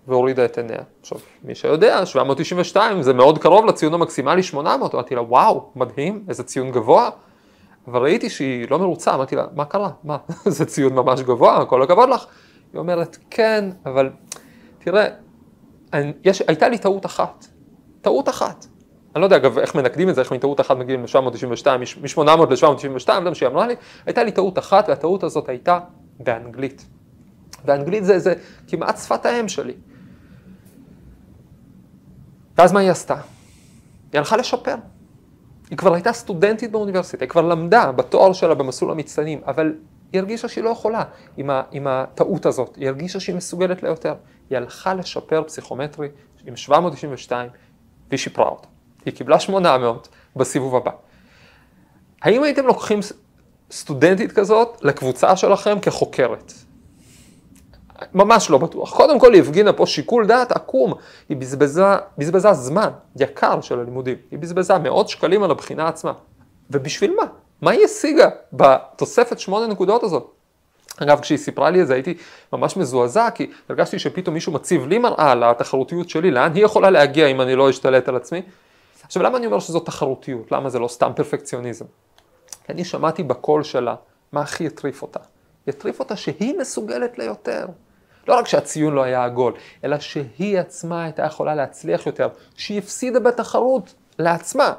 והורידה 0.08 0.46
את 0.46 0.58
עיניה. 0.58 0.82
עכשיו, 1.02 1.18
מי 1.44 1.56
שיודע, 1.56 2.06
792 2.06 3.02
זה 3.02 3.14
מאוד 3.14 3.38
קרוב 3.38 3.66
לציון 3.66 3.94
המקסימלי 3.94 4.44
800, 4.44 4.96
אמרתי 4.96 5.16
לה, 5.16 5.22
וואו, 5.22 5.70
מדהים, 5.76 6.26
איזה 6.30 6.44
ציון 6.44 6.72
גבוה. 6.72 7.10
אבל 7.88 8.02
ראיתי 8.02 8.30
שהיא 8.30 8.68
לא 8.70 8.80
מרוצה, 8.80 9.14
אמרתי 9.14 9.36
לה, 9.36 9.46
מה 9.56 9.66
קרה? 9.66 9.90
מה? 10.04 10.18
זה 10.46 10.66
ציון 10.66 10.94
ממש 10.94 11.22
גבוה, 11.22 11.66
כל 11.66 11.84
הכבוד 11.84 12.10
לך. 12.10 12.26
היא 12.74 12.80
אומרת, 12.80 13.18
כן, 13.30 13.70
אבל 13.86 14.10
תראה, 14.80 15.08
אני, 15.94 16.14
יש, 16.24 16.42
הייתה 16.48 16.70
לי 16.70 16.78
טעות 16.78 17.06
אחת. 17.06 17.46
טעות 18.02 18.30
אחת. 18.30 18.66
אני 19.16 19.22
לא 19.22 19.26
יודע 19.26 19.36
אגב 19.36 19.60
איך 19.60 19.76
מנקדים 19.76 20.10
את 20.10 20.16
זה, 20.16 20.22
איך 20.22 20.32
מטעות 20.32 20.60
אחת 20.60 20.78
מגיעים 20.78 21.04
ל-792, 21.04 21.68
מ-800 21.78 22.22
ל-792, 22.50 23.06
זה 23.06 23.20
מה 23.20 23.36
שהיא 23.36 23.50
אמרה 23.50 23.68
לי, 23.68 23.76
הייתה 24.06 24.24
לי 24.24 24.32
טעות 24.32 24.60
אחת 24.60 24.90
והטעות 24.90 25.24
הזאת 25.24 25.50
הייתה 25.50 25.80
באנגלית. 26.20 26.86
ואנגלית 27.66 28.06
זה, 28.06 28.20
זה 28.20 28.34
כמעט 28.68 28.98
שפת 28.98 29.26
האם 29.26 29.48
שלי. 29.48 29.74
ואז 32.58 32.72
מה 32.72 32.80
היא 32.80 32.92
עשתה? 32.92 33.16
היא 34.12 34.20
הלכה 34.20 34.38
לשפר. 34.38 34.76
היא 35.70 35.78
כבר 35.78 35.94
הייתה 35.94 36.14
סטודנטית 36.14 36.72
באוניברסיטה, 36.72 37.24
היא 37.26 37.30
כבר 37.30 37.42
למדה 37.42 37.92
בתואר 37.92 38.34
שלה 38.34 38.56
במסלול 38.56 38.92
המצטיינים, 38.92 39.42
אבל 39.46 39.74
היא 40.12 40.20
הרגישה 40.20 40.48
שהיא 40.48 40.64
לא 40.64 40.70
יכולה 40.70 41.04
עם, 41.38 41.50
ה, 41.50 41.62
עם 41.72 41.88
הטעות 41.88 42.46
הזאת, 42.46 42.76
היא 42.76 42.88
הרגישה 42.88 43.20
שהיא 43.20 43.36
מסוגלת 43.36 43.84
ליותר. 43.84 44.16
היא 44.50 44.58
הלכה 44.58 44.94
לשפר 44.94 45.44
פסיכומטרי 45.44 46.08
עם 46.46 46.56
792 46.56 47.50
והיא 48.10 48.18
שיפרה 48.18 48.50
אותה. 48.50 48.68
היא 49.06 49.14
קיבלה 49.14 49.40
800 49.40 50.08
בסיבוב 50.36 50.76
הבא. 50.76 50.92
האם 52.22 52.44
הייתם 52.44 52.66
לוקחים 52.66 53.00
סטודנטית 53.72 54.32
כזאת 54.32 54.78
לקבוצה 54.82 55.36
שלכם 55.36 55.80
כחוקרת? 55.80 56.54
ממש 58.14 58.50
לא 58.50 58.58
בטוח. 58.58 58.96
קודם 58.96 59.20
כל 59.20 59.34
היא 59.34 59.42
הפגינה 59.42 59.74
פה 59.74 59.86
שיקול 59.86 60.28
דעת 60.28 60.52
עקום, 60.52 60.94
היא 61.30 61.38
בזבזה, 61.38 61.84
בזבזה 62.18 62.54
זמן 62.54 62.90
יקר 63.20 63.62
של 63.62 63.80
הלימודים, 63.80 64.18
היא 64.32 64.40
בזבזה 64.40 64.78
מאות 64.78 65.10
שקלים 65.10 65.44
על 65.44 65.52
הבחינה 65.52 65.88
עצמה. 65.88 66.14
ובשביל 66.70 67.16
מה? 67.16 67.24
מה 67.62 67.72
היא 67.72 67.86
השיגה 67.86 68.30
בתוספת 68.54 69.40
שמונה 69.40 69.68
נקודות 69.68 70.04
הזאת? 70.04 70.32
אגב, 70.98 71.20
כשהיא 71.20 71.38
סיפרה 71.38 71.70
לי 71.70 71.82
את 71.82 71.88
זה 71.88 71.94
הייתי 71.94 72.14
ממש 72.54 72.78
מזועזע, 72.78 73.30
כי 73.30 73.52
הרגשתי 73.70 74.00
שפתאום 74.00 74.34
מישהו 74.34 74.54
מציב 74.54 74.88
לי 74.88 74.98
מראה 74.98 75.32
על 75.32 75.44
התחרותיות 75.44 76.10
שלי, 76.10 76.32
לאן 76.32 76.54
היא 76.54 76.66
יכולה 76.66 76.90
להגיע 76.90 77.28
אם 77.28 77.42
אני 77.42 77.56
לא 77.56 77.70
אשתלט 77.70 78.08
על 78.08 78.16
עצמי. 78.16 78.42
עכשיו, 79.10 79.24
למה 79.24 79.38
אני 79.38 79.46
אומר 79.46 79.60
שזו 79.60 79.80
תחרותיות? 79.80 80.52
למה 80.52 80.70
זה 80.70 80.80
לא 80.80 80.88
סתם 80.88 81.12
פרפקציוניזם? 81.16 81.86
כי 82.66 82.72
אני 82.72 82.86
שמעתי 82.86 83.24
בקול 83.24 83.64
שלה 83.64 83.96
מה 84.32 84.42
הכי 84.42 84.68
הטריף 84.68 85.02
אותה. 85.02 85.20
יטריף 85.68 86.00
אותה 86.00 86.16
שהיא 86.16 86.58
מסוגלת 86.60 87.18
ליותר. 87.18 87.66
לא 88.28 88.36
רק 88.36 88.48
שהציון 88.48 88.94
לא 88.94 89.04
היה 89.04 89.24
עגול, 89.24 89.54
אלא 89.84 90.00
שהיא 90.00 90.60
עצמה 90.60 91.04
הייתה 91.04 91.24
יכולה 91.24 91.56
להצליח 91.56 92.06
יותר, 92.06 92.30
שהיא 92.56 92.80
הפסידה 92.80 93.20
בתחרות 93.20 93.94
לעצמה. 94.20 94.74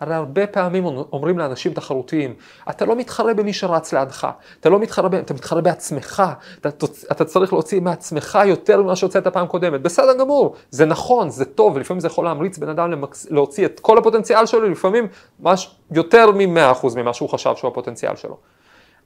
הרי 0.00 0.14
הרבה 0.14 0.46
פעמים 0.46 0.84
אומרים 0.86 1.38
לאנשים 1.38 1.72
תחרותיים, 1.72 2.34
אתה 2.70 2.84
לא 2.84 2.96
מתחרה 2.96 3.34
במי 3.34 3.52
שרץ 3.52 3.92
לידך, 3.92 4.28
אתה 4.60 4.68
לא 4.68 4.78
מתחרה, 4.78 5.08
אתה 5.18 5.34
מתחרה 5.34 5.60
בעצמך, 5.60 6.22
אתה, 6.60 6.68
אתה 7.12 7.24
צריך 7.24 7.52
להוציא 7.52 7.80
מעצמך 7.80 8.38
יותר 8.46 8.82
ממה 8.82 8.96
שהוצאת 8.96 9.26
פעם 9.26 9.46
קודמת. 9.46 9.82
בסדר 9.82 10.18
גמור, 10.18 10.54
זה 10.70 10.86
נכון, 10.86 11.30
זה 11.30 11.44
טוב, 11.44 11.76
ולפעמים 11.76 12.00
זה 12.00 12.06
יכול 12.06 12.24
להמריץ 12.24 12.58
בן 12.58 12.68
אדם 12.68 12.90
למקס, 12.90 13.30
להוציא 13.30 13.66
את 13.66 13.80
כל 13.80 13.98
הפוטנציאל 13.98 14.46
שלו, 14.46 14.68
לפעמים 14.68 15.08
מש, 15.40 15.76
יותר 15.90 16.30
מ-100% 16.30 16.86
ממה 16.96 17.12
שהוא 17.12 17.28
חשב 17.28 17.52
שהוא 17.56 17.70
הפוטנציאל 17.70 18.16
שלו. 18.16 18.36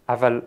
אבל 0.09 0.40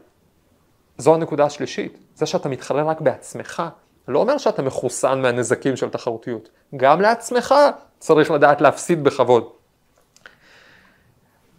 זו 0.98 1.16
הנקודה 1.16 1.46
השלישית, 1.46 1.98
זה 2.16 2.26
שאתה 2.26 2.50
מתחרה 2.50 2.84
רק 2.84 3.02
בעצמך, 3.02 3.64
לא 4.08 4.20
אומר 4.20 4.38
שאתה 4.38 4.62
מחוסן 4.62 5.22
מהנזקים 5.22 5.76
של 5.76 5.90
תחרותיות. 5.90 6.50
גם 6.76 7.02
לעצמך 7.02 7.56
צריך 8.00 8.32
לדעת 8.32 8.62
להפסיד 8.62 9.04
בכבוד. 9.04 9.63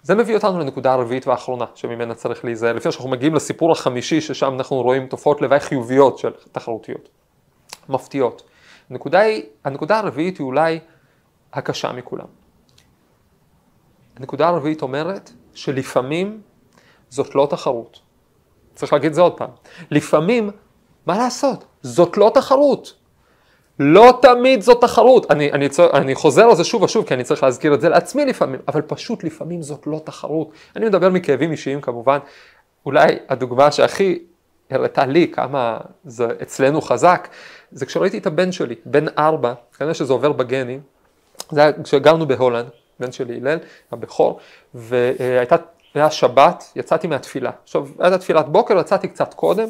זה 0.04 0.14
מביא 0.14 0.34
אותנו 0.34 0.58
לנקודה 0.58 0.92
הרביעית 0.92 1.26
והאחרונה 1.26 1.64
שממנה 1.74 2.14
צריך 2.14 2.44
להיזהר, 2.44 2.72
לפני 2.72 2.92
שאנחנו 2.92 3.10
מגיעים 3.10 3.34
לסיפור 3.34 3.72
החמישי 3.72 4.20
ששם 4.20 4.54
אנחנו 4.54 4.82
רואים 4.82 5.06
תופעות 5.06 5.42
לוואי 5.42 5.60
חיוביות 5.60 6.18
של 6.18 6.32
תחרותיות, 6.52 7.08
מפתיעות. 7.88 8.42
הנקודה, 8.90 9.20
היא, 9.20 9.42
הנקודה 9.64 9.98
הרביעית 9.98 10.38
היא 10.38 10.44
אולי 10.44 10.80
הקשה 11.52 11.92
מכולם. 11.92 12.26
הנקודה 14.16 14.48
הרביעית 14.48 14.82
אומרת 14.82 15.30
שלפעמים 15.54 16.40
זאת 17.08 17.34
לא 17.34 17.46
תחרות. 17.50 18.00
צריך 18.74 18.92
להגיד 18.92 19.08
את 19.08 19.14
זה 19.14 19.20
עוד 19.20 19.36
פעם. 19.36 19.50
לפעמים, 19.90 20.50
מה 21.06 21.18
לעשות? 21.18 21.64
זאת 21.82 22.16
לא 22.16 22.30
תחרות. 22.34 22.94
לא 23.78 24.18
תמיד 24.22 24.60
זאת 24.62 24.80
תחרות. 24.80 25.30
אני, 25.30 25.52
אני, 25.52 25.68
אני 25.94 26.14
חוזר 26.14 26.44
על 26.44 26.54
זה 26.54 26.64
שוב 26.64 26.82
ושוב, 26.82 27.06
כי 27.06 27.14
אני 27.14 27.24
צריך 27.24 27.42
להזכיר 27.42 27.74
את 27.74 27.80
זה 27.80 27.88
לעצמי 27.88 28.24
לפעמים, 28.24 28.60
אבל 28.68 28.82
פשוט 28.82 29.24
לפעמים 29.24 29.62
זאת 29.62 29.86
לא 29.86 30.00
תחרות. 30.04 30.48
אני 30.76 30.86
מדבר 30.86 31.10
מכאבים 31.10 31.52
אישיים 31.52 31.80
כמובן. 31.80 32.18
אולי 32.86 33.16
הדוגמה 33.28 33.72
שהכי 33.72 34.18
הראתה 34.70 35.06
לי 35.06 35.28
כמה 35.32 35.78
זה 36.04 36.26
אצלנו 36.42 36.80
חזק, 36.80 37.28
זה 37.72 37.86
כשראיתי 37.86 38.18
את 38.18 38.26
הבן 38.26 38.52
שלי, 38.52 38.74
בן 38.86 39.04
ארבע, 39.18 39.52
כנראה 39.78 39.94
שזה 39.94 40.12
עובר 40.12 40.32
בגנים, 40.32 40.80
זה 41.50 41.62
היה 41.62 41.72
כשגרנו 41.82 42.26
בהולנד, 42.26 42.66
בן 43.00 43.12
שלי 43.12 43.36
הלל, 43.36 43.58
הבכור, 43.92 44.38
והייתה 44.74 45.56
היה 45.94 46.10
שבת, 46.10 46.72
יצאתי 46.76 47.06
מהתפילה. 47.06 47.50
עכשיו, 47.62 47.86
הייתה 47.98 48.18
תפילת 48.18 48.48
בוקר, 48.48 48.78
יצאתי 48.78 49.08
קצת 49.08 49.34
קודם, 49.34 49.68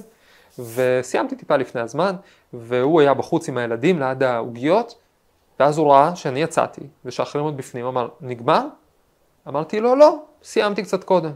וסיימתי 0.58 1.37
טיפה 1.37 1.56
לפני 1.56 1.80
הזמן, 1.80 2.14
והוא 2.52 3.00
היה 3.00 3.14
בחוץ 3.14 3.49
עם 3.49 3.58
הילדים 3.58 3.99
ליד 3.99 4.23
העוגיות, 4.23 4.94
ואז 5.61 5.78
הוא 5.78 5.92
ראה 5.92 6.16
שאני 6.16 6.42
יצאתי, 6.42 6.80
ושאחרים 7.04 7.44
עוד 7.44 7.56
בפנים, 7.56 7.87
אמר, 7.87 8.08
נגמר? 8.20 8.66
אמרתי 9.49 9.80
לו, 9.80 9.96
לא, 9.96 10.16
סיימתי 10.42 10.82
קצת 10.82 11.04
קודם. 11.04 11.32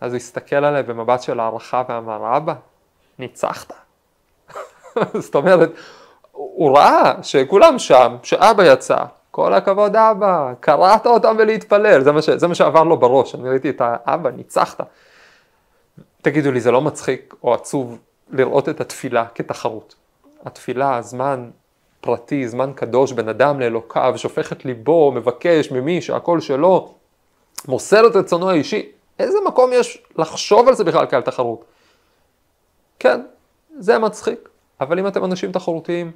אז 0.00 0.12
הוא 0.12 0.16
הסתכל 0.16 0.56
עליי 0.56 0.82
במבט 0.82 1.22
של 1.22 1.40
הערכה 1.40 1.82
ואמר, 1.88 2.36
אבא, 2.36 2.54
ניצחת. 3.18 3.72
זאת 5.22 5.34
אומרת, 5.34 5.70
הוא 6.32 6.78
ראה 6.78 7.22
שכולם 7.22 7.78
שם, 7.78 8.16
שאבא 8.22 8.64
יצא, 8.72 8.96
כל 9.30 9.54
הכבוד 9.54 9.96
אבא, 9.96 10.52
קראת 10.60 11.06
אותם 11.06 11.36
ולהתפלל, 11.38 12.00
זה 12.00 12.12
מה, 12.12 12.22
ש, 12.22 12.30
זה 12.30 12.48
מה 12.48 12.54
שעבר 12.54 12.82
לו 12.82 12.96
בראש, 12.96 13.34
אני 13.34 13.48
ראיתי 13.48 13.70
את 13.70 13.82
האבא, 13.84 14.30
ניצחת. 14.30 14.80
תגידו 16.22 16.52
לי, 16.52 16.60
זה 16.60 16.70
לא 16.70 16.80
מצחיק 16.80 17.34
או 17.42 17.54
עצוב 17.54 17.98
לראות 18.30 18.68
את 18.68 18.80
התפילה 18.80 19.26
כתחרות. 19.34 19.94
התפילה, 20.44 21.02
זמן 21.02 21.50
פרטי, 22.00 22.48
זמן 22.48 22.72
קדוש, 22.74 23.12
בן 23.12 23.28
אדם 23.28 23.60
לאלוקיו, 23.60 24.14
שופך 24.16 24.52
את 24.52 24.64
ליבו, 24.64 25.12
מבקש 25.12 25.70
ממי 25.70 26.02
שהכל 26.02 26.40
שלו, 26.40 26.94
מוסר 27.68 28.06
את 28.06 28.16
רצונו 28.16 28.50
האישי. 28.50 28.92
איזה 29.18 29.38
מקום 29.46 29.70
יש 29.72 30.02
לחשוב 30.16 30.68
על 30.68 30.74
זה 30.74 30.84
בכלל 30.84 31.06
כעל 31.06 31.22
תחרות? 31.22 31.64
כן, 32.98 33.20
זה 33.78 33.98
מצחיק. 33.98 34.48
אבל 34.80 34.98
אם 34.98 35.06
אתם 35.06 35.24
אנשים 35.24 35.52
תחרותיים, 35.52 36.12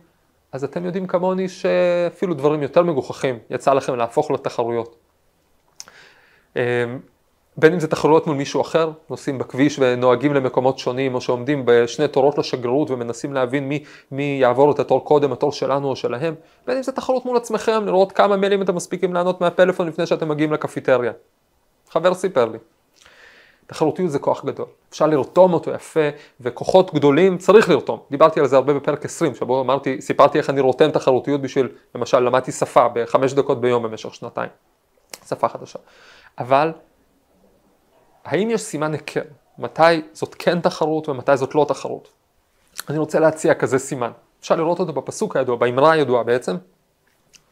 אז 0.53 0.65
אתם 0.65 0.85
יודעים 0.85 1.07
כמוני 1.07 1.49
שאפילו 1.49 2.35
דברים 2.35 2.63
יותר 2.63 2.83
מגוחכים 2.83 3.39
יצא 3.51 3.75
לכם 3.75 3.97
להפוך 3.97 4.31
לתחרויות. 4.31 4.97
בין 7.57 7.73
אם 7.73 7.81
זה 7.81 7.89
תחרויות 7.89 8.27
מול 8.27 8.37
מישהו 8.37 8.61
אחר, 8.61 8.91
נוסעים 9.11 9.39
בכביש 9.39 9.79
ונוהגים 9.79 10.35
למקומות 10.35 10.79
שונים, 10.79 11.15
או 11.15 11.21
שעומדים 11.21 11.63
בשני 11.65 12.09
תורות 12.09 12.39
לשגרירות 12.39 12.91
ומנסים 12.91 13.33
להבין 13.33 13.69
מי, 13.69 13.85
מי 14.11 14.39
יעבור 14.41 14.73
את 14.73 14.79
התור 14.79 15.05
קודם, 15.05 15.33
התור 15.33 15.53
שלנו 15.53 15.89
או 15.89 15.97
שלהם, 15.97 16.35
בין 16.67 16.77
אם 16.77 16.83
זה 16.83 16.93
תחרות 16.93 17.25
מול 17.25 17.37
עצמכם, 17.37 17.87
לראות 17.87 18.13
כמה 18.13 18.37
מיילים 18.37 18.63
אתם 18.63 18.75
מספיקים 18.75 19.15
לענות 19.15 19.41
מהפלאפון 19.41 19.89
לפני 19.89 20.07
שאתם 20.07 20.29
מגיעים 20.29 20.53
לקפיטריה. 20.53 21.13
חבר 21.91 22.15
סיפר 22.15 22.45
לי. 22.45 22.59
תחרותיות 23.67 24.11
זה 24.11 24.19
כוח 24.19 24.45
גדול, 24.45 24.67
אפשר 24.91 25.07
לרתום 25.07 25.53
אותו 25.53 25.71
יפה, 25.71 26.09
וכוחות 26.41 26.95
גדולים 26.95 27.39
צריך 27.39 27.69
לרתום. 27.69 27.99
דיברתי 28.11 28.41
על 28.41 28.47
זה 28.47 28.57
הרבה 28.57 28.75
בפרק 28.75 29.05
20, 29.05 29.35
שבו 29.35 29.61
אמרתי, 29.61 30.01
סיפרתי 30.01 30.39
איך 30.39 30.51
אני 30.51 30.61
רותם 30.61 30.91
תחרותיות 30.91 31.41
בשביל, 31.41 31.69
למשל, 31.95 32.21
למדתי 32.21 32.53
שפה 32.53 32.89
בחמש 32.95 33.33
דקות 33.33 33.61
ביום 33.61 33.83
במשך 33.83 34.15
שנתיים. 34.15 34.51
שפה 35.29 35.49
חדשה. 35.49 35.79
אבל 36.39 36.73
האם 38.25 38.51
יש 38.51 38.61
סימן 38.61 38.93
היכר? 38.93 39.23
מתי 39.59 40.03
זאת 40.13 40.35
כן 40.39 40.61
תחרות 40.61 41.09
ומתי 41.09 41.37
זאת 41.37 41.55
לא 41.55 41.67
תחרות? 41.69 42.09
אני 42.89 42.99
רוצה 42.99 43.21
להציע 43.21 43.55
כזה 43.55 43.79
סימן. 43.79 44.11
אפשר 44.41 44.57
לראות 44.57 44.81
אותו 44.81 44.93
בפסוק 44.93 45.37
הידוע, 45.37 45.57
באמרה 45.57 45.93
הידועה 45.93 46.23
בעצם. 46.23 46.57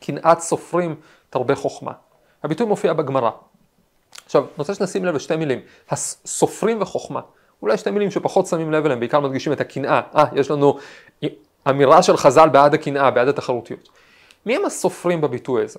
קנאת 0.01 0.41
סופרים 0.41 0.95
תרבה 1.31 1.55
חוכמה. 1.55 1.93
הביטוי 2.43 2.67
מופיע 2.67 2.93
בגמרא. 2.93 3.31
עכשיו, 4.25 4.43
אני 4.43 4.51
רוצה 4.59 4.75
שנשים 4.75 5.05
לב 5.05 5.15
לשתי 5.15 5.37
מילים, 5.37 5.61
הסופרים 5.91 6.83
וחוכמה. 6.83 7.21
אולי 7.63 7.79
שתי 7.79 7.91
מילים 7.91 8.11
שפחות 8.11 8.47
שמים 8.47 8.73
לב 8.73 8.85
אליהם, 8.85 9.01
בעיקר 9.01 9.21
מדגישים 9.21 9.53
את 9.53 9.61
הקנאה. 9.61 10.01
אה, 10.17 10.25
יש 10.33 10.51
לנו 10.51 10.79
אמירה 11.69 12.03
של 12.03 12.17
חז"ל 12.17 12.49
בעד 12.49 12.75
הקנאה, 12.75 13.11
בעד 13.11 13.29
התחרותיות. 13.29 13.89
מי 14.47 14.57
הם 14.57 14.65
הסופרים 14.65 15.21
בביטוי 15.21 15.65
הזה? 15.65 15.79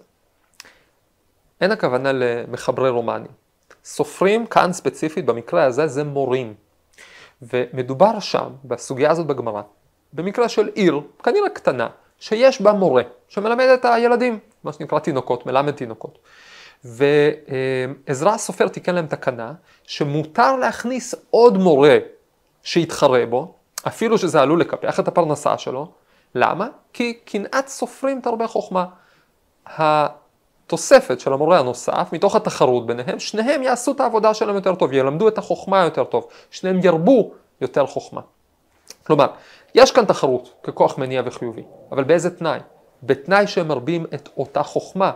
אין 1.61 1.71
הכוונה 1.71 2.11
למחברי 2.13 2.89
רומנים. 2.89 3.31
סופרים 3.85 4.45
כאן 4.45 4.73
ספציפית, 4.73 5.25
במקרה 5.25 5.63
הזה, 5.63 5.87
זה 5.87 6.03
מורים. 6.03 6.53
ומדובר 7.41 8.19
שם, 8.19 8.49
בסוגיה 8.65 9.11
הזאת 9.11 9.27
בגמרא, 9.27 9.61
במקרה 10.13 10.49
של 10.49 10.69
עיר, 10.73 11.01
כנראה 11.23 11.49
קטנה, 11.49 11.87
שיש 12.19 12.61
בה 12.61 12.73
מורה, 12.73 13.03
שמלמד 13.27 13.65
את 13.65 13.85
הילדים, 13.85 14.39
מה 14.63 14.73
שנקרא 14.73 14.99
תינוקות, 14.99 15.45
מלמד 15.45 15.71
תינוקות. 15.71 16.19
ועזרא 16.83 18.31
הסופר 18.31 18.67
תיקן 18.67 18.95
להם 18.95 19.07
תקנה, 19.07 19.53
שמותר 19.83 20.55
להכניס 20.55 21.15
עוד 21.29 21.57
מורה 21.57 21.97
שיתחרה 22.63 23.25
בו, 23.25 23.53
אפילו 23.87 24.17
שזה 24.17 24.41
עלול 24.41 24.61
לקפח 24.61 24.99
את 24.99 25.07
הפרנסה 25.07 25.57
שלו. 25.57 25.91
למה? 26.35 26.67
כי 26.93 27.13
קנאת 27.13 27.67
סופרים 27.67 28.21
תרבה 28.21 28.47
חוכמה. 28.47 28.85
תוספת 30.67 31.19
של 31.19 31.33
המורה 31.33 31.59
הנוסף, 31.59 32.09
מתוך 32.11 32.35
התחרות 32.35 32.87
ביניהם, 32.87 33.19
שניהם 33.19 33.63
יעשו 33.63 33.91
את 33.91 33.99
העבודה 33.99 34.33
שלהם 34.33 34.55
יותר 34.55 34.75
טוב, 34.75 34.93
ילמדו 34.93 35.27
את 35.27 35.37
החוכמה 35.37 35.83
יותר 35.83 36.03
טוב, 36.03 36.27
שניהם 36.51 36.79
ירבו 36.83 37.31
יותר 37.61 37.85
חוכמה. 37.85 38.21
כלומר, 39.03 39.27
יש 39.75 39.91
כאן 39.91 40.05
תחרות 40.05 40.53
ככוח 40.63 40.97
מניע 40.97 41.21
וחיובי, 41.25 41.63
אבל 41.91 42.03
באיזה 42.03 42.37
תנאי? 42.37 42.59
בתנאי 43.03 43.47
שהם 43.47 43.67
מרבים 43.67 44.05
את 44.13 44.29
אותה 44.37 44.63
חוכמה. 44.63 45.11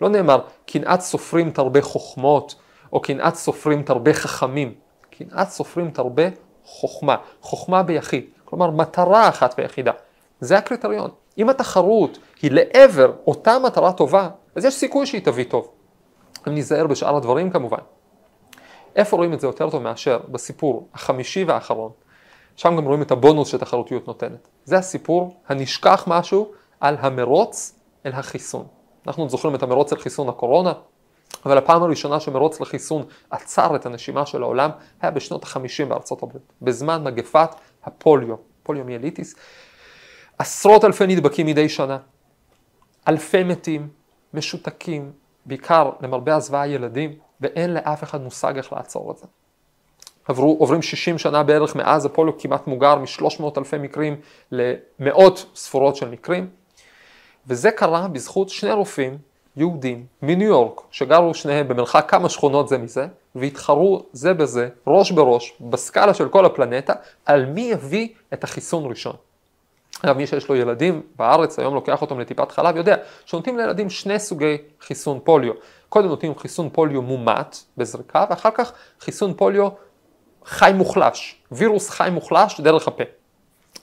לא 0.00 0.08
נאמר, 0.08 0.40
קנאת 0.66 1.00
סופרים 1.00 1.50
תרבה 1.50 1.82
חוכמות, 1.82 2.54
או 2.92 3.00
קנאת 3.00 3.34
סופרים 3.34 3.82
תרבה 3.82 4.12
חכמים. 4.12 4.74
קנאת 5.10 5.48
סופרים 5.48 5.90
תרבה 5.90 6.22
חוכמה, 6.64 7.16
חוכמה 7.40 7.82
ביחיד, 7.82 8.24
כלומר 8.44 8.70
מטרה 8.70 9.28
אחת 9.28 9.54
ויחידה. 9.58 9.92
זה 10.40 10.58
הקריטריון. 10.58 11.10
אם 11.38 11.50
התחרות 11.50 12.18
היא 12.42 12.50
לעבר 12.50 13.12
אותה 13.26 13.58
מטרה 13.58 13.92
טובה, 13.92 14.28
אז 14.54 14.64
יש 14.64 14.74
סיכוי 14.74 15.06
שהיא 15.06 15.24
תביא 15.24 15.44
טוב. 15.44 15.70
אם 16.48 16.54
ניזהר 16.54 16.86
בשאר 16.86 17.16
הדברים 17.16 17.50
כמובן. 17.50 17.78
איפה 18.96 19.16
רואים 19.16 19.32
את 19.32 19.40
זה 19.40 19.46
יותר 19.46 19.70
טוב 19.70 19.82
מאשר 19.82 20.20
בסיפור 20.28 20.88
החמישי 20.94 21.44
והאחרון? 21.44 21.90
שם 22.56 22.76
גם 22.76 22.84
רואים 22.84 23.02
את 23.02 23.10
הבונוס 23.10 23.48
שתחרותיות 23.48 24.06
נותנת. 24.06 24.48
זה 24.64 24.78
הסיפור 24.78 25.36
הנשכח 25.48 26.04
משהו 26.06 26.52
על 26.80 26.96
המרוץ 27.00 27.78
אל 28.06 28.12
החיסון. 28.12 28.66
אנחנו 29.06 29.28
זוכרים 29.28 29.54
את 29.54 29.62
המרוץ 29.62 29.92
אל 29.92 29.98
חיסון 29.98 30.28
הקורונה, 30.28 30.72
אבל 31.46 31.58
הפעם 31.58 31.82
הראשונה 31.82 32.20
שמרוץ 32.20 32.60
לחיסון 32.60 33.04
עצר 33.30 33.76
את 33.76 33.86
הנשימה 33.86 34.26
של 34.26 34.42
העולם 34.42 34.70
היה 35.02 35.10
בשנות 35.10 35.42
החמישים 35.42 35.88
בארצות 35.88 36.22
הברית, 36.22 36.52
בזמן 36.62 37.04
מגפת 37.04 37.54
הפוליו, 37.84 38.36
פוליומיאליטיס. 38.62 39.34
עשרות 40.38 40.84
אלפי 40.84 41.06
נדבקים 41.06 41.46
מדי 41.46 41.68
שנה, 41.68 41.98
אלפי 43.08 43.44
מתים, 43.44 43.88
משותקים, 44.34 45.12
בעיקר 45.46 45.90
למרבה 46.00 46.36
הזוועה 46.36 46.68
ילדים, 46.68 47.12
ואין 47.40 47.74
לאף 47.74 48.02
אחד 48.02 48.22
מושג 48.22 48.56
איך 48.56 48.72
לעצור 48.72 49.10
את 49.10 49.18
זה. 49.18 49.26
עברו, 50.28 50.56
עוברים 50.58 50.82
60 50.82 51.18
שנה 51.18 51.42
בערך 51.42 51.76
מאז 51.76 52.06
הפוליו 52.06 52.38
כמעט 52.38 52.66
מוגר 52.66 52.94
מ-300 52.94 53.42
אלפי 53.58 53.78
מקרים 53.78 54.16
למאות 54.50 55.46
ספורות 55.54 55.96
של 55.96 56.08
מקרים, 56.08 56.48
וזה 57.46 57.70
קרה 57.70 58.08
בזכות 58.08 58.48
שני 58.48 58.72
רופאים 58.72 59.18
יהודים 59.56 60.06
מניו 60.22 60.48
יורק, 60.48 60.80
שגרו 60.90 61.34
שניהם 61.34 61.68
במרחק 61.68 62.10
כמה 62.10 62.28
שכונות 62.28 62.68
זה 62.68 62.78
מזה, 62.78 63.06
והתחרו 63.34 64.06
זה 64.12 64.34
בזה, 64.34 64.68
ראש 64.86 65.10
בראש, 65.10 65.54
בסקאלה 65.60 66.14
של 66.14 66.28
כל 66.28 66.44
הפלנטה, 66.44 66.92
על 67.26 67.46
מי 67.46 67.60
יביא 67.60 68.08
את 68.32 68.44
החיסון 68.44 68.90
ראשון. 68.90 69.16
אגב, 70.04 70.16
מי 70.16 70.26
שיש 70.26 70.48
לו 70.48 70.56
ילדים 70.56 71.02
בארץ, 71.16 71.58
היום 71.58 71.74
לוקח 71.74 72.02
אותם 72.02 72.20
לטיפת 72.20 72.52
חלב, 72.52 72.76
יודע 72.76 72.96
שנותנים 73.24 73.58
לילדים 73.58 73.90
שני 73.90 74.18
סוגי 74.18 74.56
חיסון 74.80 75.20
פוליו. 75.24 75.52
קודם 75.88 76.08
נותנים 76.08 76.38
חיסון 76.38 76.70
פוליו 76.72 77.02
מומט 77.02 77.56
בזריקה, 77.76 78.24
ואחר 78.30 78.50
כך 78.54 78.72
חיסון 79.00 79.34
פוליו 79.34 79.68
חי 80.44 80.72
מוחלש, 80.74 81.42
וירוס 81.52 81.90
חי 81.90 82.08
מוחלש 82.12 82.60
דרך 82.60 82.88
הפה. 82.88 83.04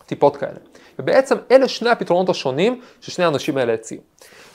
טיפות 0.05 0.37
כאלה. 0.37 0.57
ובעצם 0.99 1.35
אלה 1.51 1.67
שני 1.67 1.89
הפתרונות 1.89 2.29
השונים 2.29 2.81
ששני 3.01 3.25
האנשים 3.25 3.57
האלה 3.57 3.73
הציעו. 3.73 4.01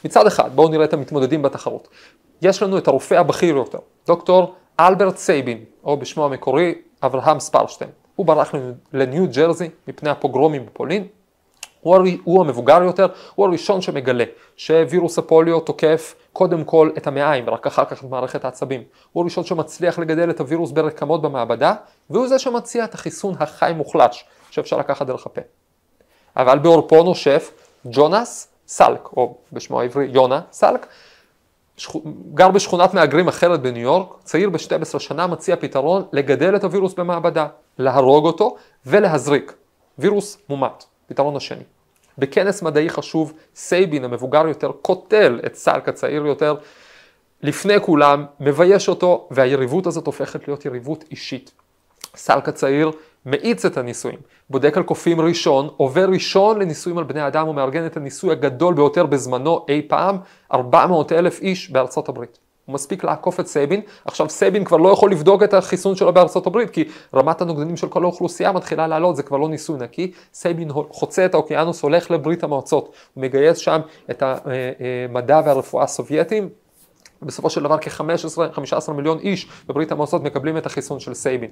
מצד 0.04 0.26
אחד, 0.26 0.50
בואו 0.54 0.68
נראה 0.68 0.84
את 0.84 0.92
המתמודדים 0.92 1.42
בתחרות. 1.42 1.88
יש 2.42 2.62
לנו 2.62 2.78
את 2.78 2.88
הרופא 2.88 3.14
הבכיר 3.14 3.56
יותר, 3.56 3.78
דוקטור 4.06 4.54
אלברט 4.80 5.16
סייבין, 5.16 5.64
או 5.84 5.96
בשמו 5.96 6.24
המקורי, 6.24 6.74
אברהם 7.02 7.40
ספרשטיין. 7.40 7.90
הוא 8.16 8.26
ברח 8.26 8.54
לניו 8.92 9.26
ג'רזי 9.32 9.70
מפני 9.88 10.10
הפוגרומים 10.10 10.66
בפולין, 10.66 11.06
הוא, 11.86 12.08
הוא 12.24 12.40
המבוגר 12.40 12.82
יותר, 12.82 13.06
הוא 13.34 13.46
הראשון 13.46 13.80
שמגלה 13.80 14.24
שווירוס 14.56 15.18
הפוליו 15.18 15.60
תוקף 15.60 16.14
קודם 16.32 16.64
כל 16.64 16.90
את 16.96 17.06
המעיים 17.06 17.44
ורק 17.48 17.66
אחר 17.66 17.84
כך 17.84 18.04
את 18.04 18.10
מערכת 18.10 18.44
העצבים. 18.44 18.82
הוא 19.12 19.22
הראשון 19.22 19.44
שמצליח 19.44 19.98
לגדל 19.98 20.30
את 20.30 20.40
הווירוס 20.40 20.70
ברקמות 20.70 21.22
במעבדה, 21.22 21.74
והוא 22.10 22.28
זה 22.28 22.38
שמציע 22.38 22.84
את 22.84 22.94
החיסון 22.94 23.34
החי 23.40 23.72
מוחלש 23.76 24.24
שאפשר 24.50 24.78
לקחת 24.78 25.06
דרך 25.06 25.26
הפה. 25.26 25.40
אבל 26.36 26.58
בעורפו 26.58 27.02
נושף 27.02 27.52
ג'ונס 27.86 28.48
סלק, 28.66 29.08
או 29.16 29.36
בשמו 29.52 29.80
העברי 29.80 30.08
יונה 30.12 30.40
סלק, 30.52 30.86
שכ... 31.76 31.96
גר 32.34 32.48
בשכונת 32.48 32.94
מהגרים 32.94 33.28
אחרת 33.28 33.62
בניו 33.62 33.82
יורק, 33.82 34.08
צעיר 34.24 34.50
ב-12 34.50 34.98
שנה 34.98 35.26
מציע 35.26 35.56
פתרון 35.56 36.04
לגדל 36.12 36.56
את 36.56 36.64
הווירוס 36.64 36.94
במעבדה, 36.94 37.46
להרוג 37.78 38.26
אותו 38.26 38.56
ולהזריק. 38.86 39.52
וירוס 39.98 40.38
מומת, 40.48 40.84
פתרון 41.06 41.36
השני. 41.36 41.75
בכנס 42.18 42.62
מדעי 42.62 42.90
חשוב, 42.90 43.32
סייבין 43.54 44.04
המבוגר 44.04 44.48
יותר 44.48 44.70
קוטל 44.82 45.40
את 45.46 45.54
סלק 45.54 45.88
הצעיר 45.88 46.26
יותר, 46.26 46.54
לפני 47.42 47.80
כולם, 47.80 48.24
מבייש 48.40 48.88
אותו, 48.88 49.28
והיריבות 49.30 49.86
הזאת 49.86 50.06
הופכת 50.06 50.48
להיות 50.48 50.64
יריבות 50.64 51.04
אישית. 51.10 51.50
סלק 52.16 52.48
הצעיר 52.48 52.90
מאיץ 53.26 53.64
את 53.64 53.76
הניסויים, 53.76 54.18
בודק 54.50 54.76
על 54.76 54.82
קופים 54.82 55.20
ראשון, 55.20 55.68
עובר 55.76 56.08
ראשון 56.08 56.58
לניסויים 56.58 56.98
על 56.98 57.04
בני 57.04 57.26
אדם 57.26 57.48
ומארגן 57.48 57.86
את 57.86 57.96
הניסוי 57.96 58.32
הגדול 58.32 58.74
ביותר 58.74 59.06
בזמנו 59.06 59.64
אי 59.68 59.82
פעם, 59.88 60.18
400 60.52 61.12
אלף 61.12 61.40
איש 61.40 61.70
בארצות 61.70 62.08
הברית. 62.08 62.45
הוא 62.66 62.74
מספיק 62.74 63.04
לעקוף 63.04 63.40
את 63.40 63.46
סייבין, 63.46 63.80
עכשיו 64.04 64.30
סייבין 64.30 64.64
כבר 64.64 64.76
לא 64.76 64.88
יכול 64.88 65.10
לבדוק 65.10 65.42
את 65.42 65.54
החיסון 65.54 65.96
שלו 65.96 66.12
בארצות 66.12 66.46
הברית, 66.46 66.70
כי 66.70 66.84
רמת 67.14 67.40
הנוגדנים 67.40 67.76
של 67.76 67.88
כל 67.88 68.02
האוכלוסייה 68.02 68.52
מתחילה 68.52 68.86
לעלות, 68.86 69.16
זה 69.16 69.22
כבר 69.22 69.36
לא 69.36 69.48
ניסוי 69.48 69.78
נקי, 69.78 70.12
סייבין 70.34 70.70
חוצה 70.90 71.24
את 71.26 71.34
האוקיינוס, 71.34 71.82
הולך 71.82 72.10
לברית 72.10 72.44
המועצות, 72.44 72.84
הוא 73.14 73.22
מגייס 73.22 73.58
שם 73.58 73.80
את 74.10 74.22
המדע 74.22 75.40
והרפואה 75.44 75.84
הסובייטים, 75.84 76.48
ובסופו 77.22 77.50
של 77.50 77.62
דבר 77.62 77.78
כ-15 77.80 78.92
מיליון 78.92 79.18
איש 79.18 79.48
בברית 79.68 79.92
המועצות 79.92 80.22
מקבלים 80.22 80.56
את 80.56 80.66
החיסון 80.66 81.00
של 81.00 81.14
סייבין. 81.14 81.50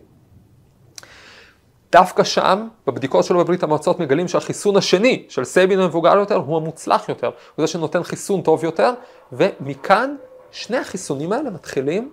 דווקא 1.92 2.24
שם, 2.24 2.68
בבדיקות 2.86 3.24
שלו 3.24 3.38
בברית 3.38 3.62
המועצות 3.62 4.00
מגלים 4.00 4.28
שהחיסון 4.28 4.76
השני 4.76 5.24
של 5.28 5.44
סייבין 5.44 5.80
המבוגר 5.80 6.16
יותר 6.16 6.36
הוא 6.36 6.56
המוצלח 6.56 7.08
יותר, 7.08 7.26
הוא 7.26 7.66
זה 7.66 7.66
שנותן 7.66 8.02
חיסון 8.02 8.42
טוב 8.42 8.64
יותר, 8.64 8.92
ומכאן 9.32 10.14
שני 10.54 10.76
החיסונים 10.76 11.32
האלה 11.32 11.50
מתחילים 11.50 12.10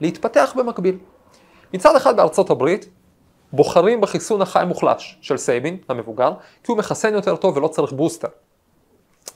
להתפתח 0.00 0.52
במקביל. 0.56 0.98
מצד 1.74 1.96
אחד 1.96 2.16
בארצות 2.16 2.50
הברית, 2.50 2.88
בוחרים 3.52 4.00
בחיסון 4.00 4.42
החי 4.42 4.64
מוחלש 4.66 5.18
של 5.20 5.36
סייבין, 5.36 5.76
המבוגר, 5.88 6.32
כי 6.64 6.72
הוא 6.72 6.78
מחסן 6.78 7.14
יותר 7.14 7.36
טוב 7.36 7.56
ולא 7.56 7.68
צריך 7.68 7.92
בוסטר. 7.92 8.28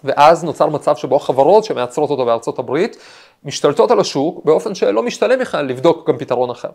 ואז 0.05 0.45
נוצר 0.45 0.67
מצב 0.67 0.97
שבו 0.97 1.17
החברות 1.17 1.65
שמייצרות 1.65 2.11
אותו 2.11 2.27
בארצות 2.27 2.59
הברית, 2.59 2.97
משתלטות 3.45 3.91
על 3.91 4.01
השוק 4.01 4.45
באופן 4.45 4.75
שלא 4.75 5.03
משתלם 5.03 5.39
בכלל 5.39 5.67
לבדוק 5.67 6.09
גם 6.09 6.19
פתרון 6.19 6.51
אחר. 6.51 6.71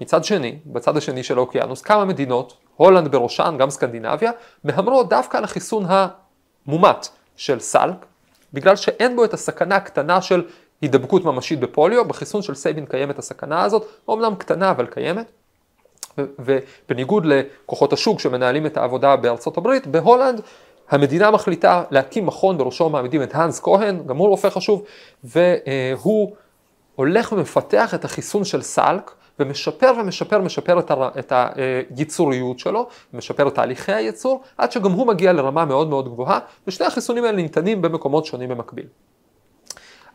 מצד 0.00 0.24
שני, 0.24 0.58
בצד 0.66 0.96
השני 0.96 1.22
של 1.22 1.38
האוקיינוס, 1.38 1.82
כמה 1.82 2.04
מדינות, 2.04 2.56
הולנד 2.76 3.12
בראשן, 3.12 3.56
גם 3.58 3.70
סקנדינביה, 3.70 4.30
מהמרות 4.64 5.08
דווקא 5.08 5.36
על 5.36 5.44
החיסון 5.44 5.86
המומת 5.88 7.08
של 7.36 7.60
סלק, 7.60 8.06
בגלל 8.52 8.76
שאין 8.76 9.16
בו 9.16 9.24
את 9.24 9.34
הסכנה 9.34 9.76
הקטנה 9.76 10.22
של 10.22 10.44
הידבקות 10.82 11.24
ממשית 11.24 11.60
בפוליו, 11.60 12.04
בחיסון 12.04 12.42
של 12.42 12.54
סייבין 12.54 12.86
קיימת 12.86 13.18
הסכנה 13.18 13.62
הזאת, 13.62 13.86
אומנם 14.08 14.34
קטנה 14.34 14.70
אבל 14.70 14.86
קיימת. 14.86 15.32
ובניגוד 16.18 17.26
לכוחות 17.26 17.92
השוק 17.92 18.20
שמנהלים 18.20 18.66
את 18.66 18.76
העבודה 18.76 19.16
בארצות 19.16 19.56
הברית, 19.56 19.86
בהולנד 19.86 20.40
המדינה 20.90 21.30
מחליטה 21.30 21.82
להקים 21.90 22.26
מכון 22.26 22.58
בראשו 22.58 22.90
מעמידים 22.90 23.22
את 23.22 23.34
האנס 23.34 23.60
כהן, 23.60 24.02
גם 24.06 24.16
הוא 24.16 24.28
רופא 24.28 24.50
חשוב, 24.50 24.82
והוא 25.24 26.32
הולך 26.94 27.32
ומפתח 27.32 27.94
את 27.94 28.04
החיסון 28.04 28.44
של 28.44 28.62
סלק, 28.62 29.10
ומשפר 29.38 29.92
ומשפר 30.00 30.40
משפר 30.40 30.78
את 31.18 31.32
הייצוריות 31.32 32.58
שלו, 32.58 32.88
משפר 33.12 33.48
את 33.48 33.54
תהליכי 33.54 33.92
הייצור, 33.92 34.42
עד 34.58 34.72
שגם 34.72 34.92
הוא 34.92 35.06
מגיע 35.06 35.32
לרמה 35.32 35.64
מאוד 35.64 35.88
מאוד 35.88 36.08
גבוהה, 36.08 36.38
ושני 36.66 36.86
החיסונים 36.86 37.24
האלה 37.24 37.36
ניתנים 37.36 37.82
במקומות 37.82 38.26
שונים 38.26 38.48
במקביל. 38.48 38.86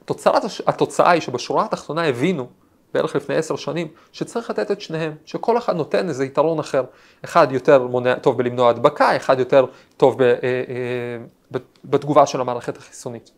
התוצאה, 0.08 0.40
התוצאה 0.68 1.12
היא 1.12 1.22
שבשורה 1.22 1.66
התחתונה 1.66 2.04
הבינו, 2.04 2.48
בערך 2.94 3.16
לפני 3.16 3.36
עשר 3.36 3.56
שנים, 3.56 3.88
שצריך 4.12 4.50
לתת 4.50 4.72
את 4.72 4.82
שניהם, 4.82 5.16
שכל 5.26 5.58
אחד 5.58 5.76
נותן 5.76 6.10
איזה 6.10 6.26
יתרון 6.26 6.60
אחר. 6.60 6.84
אחד 7.26 7.48
יותר 7.52 7.88
מונע, 7.88 8.16
טוב 8.16 8.38
בלמנוע 8.38 8.70
הדבקה, 8.70 9.16
אחד 9.16 9.40
יותר 9.40 9.66
טוב 9.98 10.18
ב, 10.18 10.22
אה, 10.22 10.34
אה, 10.44 11.62
בתגובה 11.86 12.26
של 12.26 12.42
המערכת 12.42 12.78
החיסונית. 12.78 13.32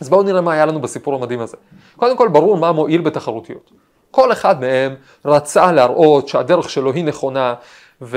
אז 0.00 0.08
בואו 0.08 0.22
נראה 0.22 0.40
מה 0.40 0.52
היה 0.52 0.66
לנו 0.66 0.80
בסיפור 0.80 1.14
המדהים 1.14 1.40
הזה. 1.40 1.56
קודם 1.96 2.16
כל 2.16 2.28
ברור 2.28 2.56
מה 2.56 2.72
מועיל 2.72 3.00
בתחרותיות. 3.00 3.70
כל 4.10 4.32
אחד 4.32 4.60
מהם 4.60 4.94
רצה 5.24 5.72
להראות 5.72 6.28
שהדרך 6.28 6.70
שלו 6.70 6.92
היא 6.92 7.04
נכונה, 7.04 7.54
אה, 8.02 8.08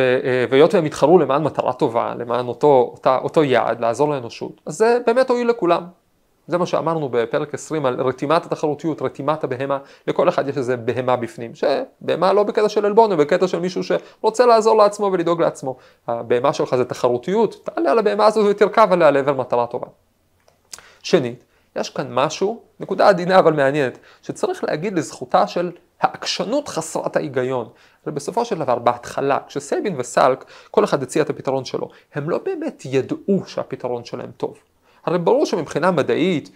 והיות 0.49 0.73
והם 0.73 0.85
התחרו 0.85 1.19
למען 1.19 1.43
מטרה 1.43 1.73
טובה, 1.73 2.13
למען 2.19 2.47
אותו, 2.47 2.91
אותה, 2.93 3.17
אותו 3.17 3.43
יעד, 3.43 3.79
לעזור 3.81 4.09
לאנושות, 4.09 4.61
אז 4.65 4.77
זה 4.77 4.97
באמת 5.05 5.29
הועיל 5.29 5.49
לכולם. 5.49 5.83
זה 6.47 6.57
מה 6.57 6.65
שאמרנו 6.65 7.09
בפרק 7.09 7.53
20 7.53 7.85
על 7.85 8.01
רתימת 8.01 8.45
התחרותיות, 8.45 9.01
רתימת 9.01 9.43
הבהמה, 9.43 9.77
לכל 10.07 10.29
אחד 10.29 10.47
יש 10.47 10.57
איזה 10.57 10.77
בהמה 10.77 11.15
בפנים, 11.15 11.51
שבהמה 11.55 12.33
לא 12.33 12.43
בקטע 12.43 12.69
של 12.69 12.85
עלבון, 12.85 13.11
אלא 13.11 13.19
בקטע 13.19 13.47
של 13.47 13.59
מישהו 13.59 13.81
שרוצה 13.83 14.45
לעזור 14.45 14.77
לעצמו 14.77 15.09
ולדאוג 15.13 15.41
לעצמו. 15.41 15.77
הבהמה 16.07 16.53
שלך 16.53 16.75
זה 16.75 16.85
תחרותיות, 16.85 17.61
תעלה 17.63 17.91
על 17.91 17.99
הבהמה 17.99 18.25
הזו 18.25 18.45
ותרכב 18.49 18.87
עליה 18.91 19.11
לעבר 19.11 19.33
מטרה 19.33 19.67
טובה. 19.67 19.87
שנית, 21.03 21.43
יש 21.75 21.89
כאן 21.89 22.07
משהו, 22.13 22.61
נקודה 22.79 23.09
עדינה 23.09 23.39
אבל 23.39 23.53
מעניינת, 23.53 23.97
שצריך 24.21 24.63
להגיד 24.63 24.97
לזכותה 24.97 25.47
של 25.47 25.71
העקשנות 26.01 26.67
חסרת 26.67 27.15
ההיגיון. 27.15 27.69
ובסופו 28.07 28.45
של 28.45 28.57
דבר, 28.57 28.79
בהתחלה, 28.79 29.39
כשסייבין 29.47 29.95
וסלק, 29.97 30.45
כל 30.71 30.83
אחד 30.83 31.03
הציע 31.03 31.23
את 31.23 31.29
הפתרון 31.29 31.65
שלו, 31.65 31.89
הם 32.15 32.29
לא 32.29 32.39
באמת 32.45 32.83
ידעו 32.85 33.43
שהפתרון 33.45 34.05
שלהם 34.05 34.31
טוב. 34.37 34.57
הרי 35.07 35.17
ברור 35.17 35.45
שמבחינה 35.45 35.91
מדעית, 35.91 36.49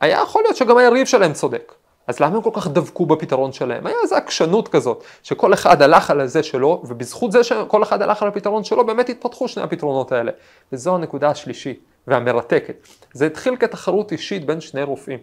היה 0.00 0.22
יכול 0.22 0.42
להיות 0.42 0.56
שגם 0.56 0.76
היריב 0.76 1.06
שלהם 1.06 1.32
צודק. 1.32 1.72
אז 2.06 2.20
למה 2.20 2.36
הם 2.36 2.42
כל 2.42 2.50
כך 2.52 2.68
דבקו 2.68 3.06
בפתרון 3.06 3.52
שלהם? 3.52 3.86
היה 3.86 3.96
איזו 4.02 4.16
עקשנות 4.16 4.68
כזאת, 4.68 5.04
שכל 5.22 5.54
אחד 5.54 5.82
הלך 5.82 6.10
על 6.10 6.26
זה 6.26 6.42
שלו, 6.42 6.82
ובזכות 6.84 7.32
זה 7.32 7.44
שכל 7.44 7.82
אחד 7.82 8.02
הלך 8.02 8.22
על 8.22 8.28
הפתרון 8.28 8.64
שלו, 8.64 8.86
באמת 8.86 9.08
התפתחו 9.08 9.48
שני 9.48 9.62
הפתרונות 9.62 10.12
האלה. 10.12 10.32
וזו 10.72 10.94
הנקודה 10.94 11.30
השלישית 11.30 11.80
והמרתקת. 12.06 12.88
זה 13.12 13.26
התחיל 13.26 13.56
כתחרות 13.56 14.12
אישית 14.12 14.46
בין 14.46 14.60
שני 14.60 14.82
רופאים. 14.82 15.18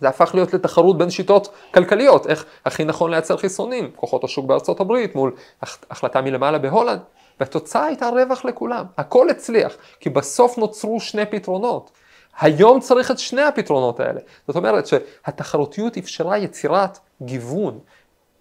זה 0.00 0.08
הפך 0.08 0.30
להיות 0.34 0.54
לתחרות 0.54 0.98
בין 0.98 1.10
שיטות 1.10 1.48
כלכליות, 1.74 2.26
איך 2.26 2.44
הכי 2.64 2.84
נכון 2.84 3.10
לייצר 3.10 3.36
חיסונים, 3.36 3.90
כוחות 3.96 4.24
השוק 4.24 4.46
בארצות 4.46 4.80
הברית 4.80 5.14
מול 5.14 5.32
החלטה 5.90 6.20
מלמעלה 6.20 6.58
בהולנד, 6.58 7.00
והתוצאה 7.40 7.84
הייתה 7.84 8.08
רווח 8.08 8.44
לכולם, 8.44 8.84
הכל 8.98 9.30
הצליח, 9.30 9.76
כי 10.00 10.10
בסוף 10.10 10.58
נוצרו 10.58 11.00
שני 11.00 11.26
פתרונות. 11.26 11.90
היום 12.40 12.80
צריך 12.80 13.10
את 13.10 13.18
שני 13.18 13.42
הפתרונות 13.42 14.00
האלה. 14.00 14.20
זאת 14.46 14.56
אומרת 14.56 14.86
שהתחרותיות 14.86 15.96
אפשרה 15.96 16.38
יצירת 16.38 16.98
גיוון. 17.22 17.78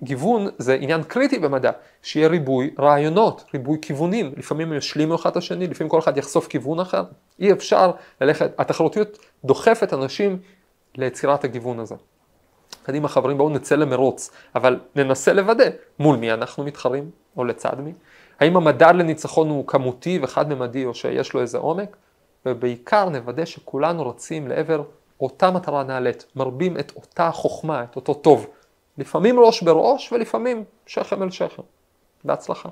גיוון 0.03 0.47
זה 0.57 0.73
עניין 0.73 1.03
קריטי 1.03 1.39
במדע, 1.39 1.71
שיהיה 2.01 2.27
ריבוי 2.27 2.73
רעיונות, 2.79 3.45
ריבוי 3.53 3.77
כיוונים, 3.81 4.33
לפעמים 4.37 4.71
הם 4.71 4.77
ישלימו 4.77 5.15
אחד 5.15 5.29
את 5.29 5.37
השני, 5.37 5.67
לפעמים 5.67 5.89
כל 5.89 5.99
אחד 5.99 6.17
יחשוף 6.17 6.47
כיוון 6.47 6.79
אחר, 6.79 7.03
אי 7.39 7.51
אפשר 7.51 7.91
ללכת, 8.21 8.51
התחרותיות 8.57 9.17
דוחפת 9.45 9.93
אנשים 9.93 10.39
ליצירת 10.95 11.43
הגיוון 11.43 11.79
הזה. 11.79 11.95
קדימה 12.83 13.07
חברים 13.07 13.37
בואו 13.37 13.49
נצא 13.49 13.75
למרוץ, 13.75 14.31
אבל 14.55 14.79
ננסה 14.95 15.33
לוודא 15.33 15.65
מול 15.99 16.17
מי 16.17 16.33
אנחנו 16.33 16.63
מתחרים 16.63 17.09
או 17.37 17.45
לצד 17.45 17.79
מי. 17.79 17.93
האם 18.39 18.57
המדד 18.57 18.93
לניצחון 18.95 19.49
הוא 19.49 19.67
כמותי 19.67 20.19
וחד-ממדי 20.21 20.85
או 20.85 20.93
שיש 20.93 21.33
לו 21.33 21.41
איזה 21.41 21.57
עומק? 21.57 21.97
ובעיקר 22.45 23.09
נוודא 23.09 23.45
שכולנו 23.45 24.09
רצים 24.09 24.47
לעבר 24.47 24.83
אותה 25.21 25.51
מטרה 25.51 25.83
נעלית, 25.83 26.25
מרבים 26.35 26.79
את 26.79 26.91
אותה 26.95 27.31
חוכמה, 27.31 27.83
את 27.83 27.95
אותו 27.95 28.13
טוב. 28.13 28.47
לפעמים 28.97 29.39
ראש 29.39 29.63
בראש 29.63 30.11
ולפעמים 30.11 30.63
שכם 30.85 31.23
אל 31.23 31.29
שכם. 31.29 31.63
בהצלחה. 32.23 32.69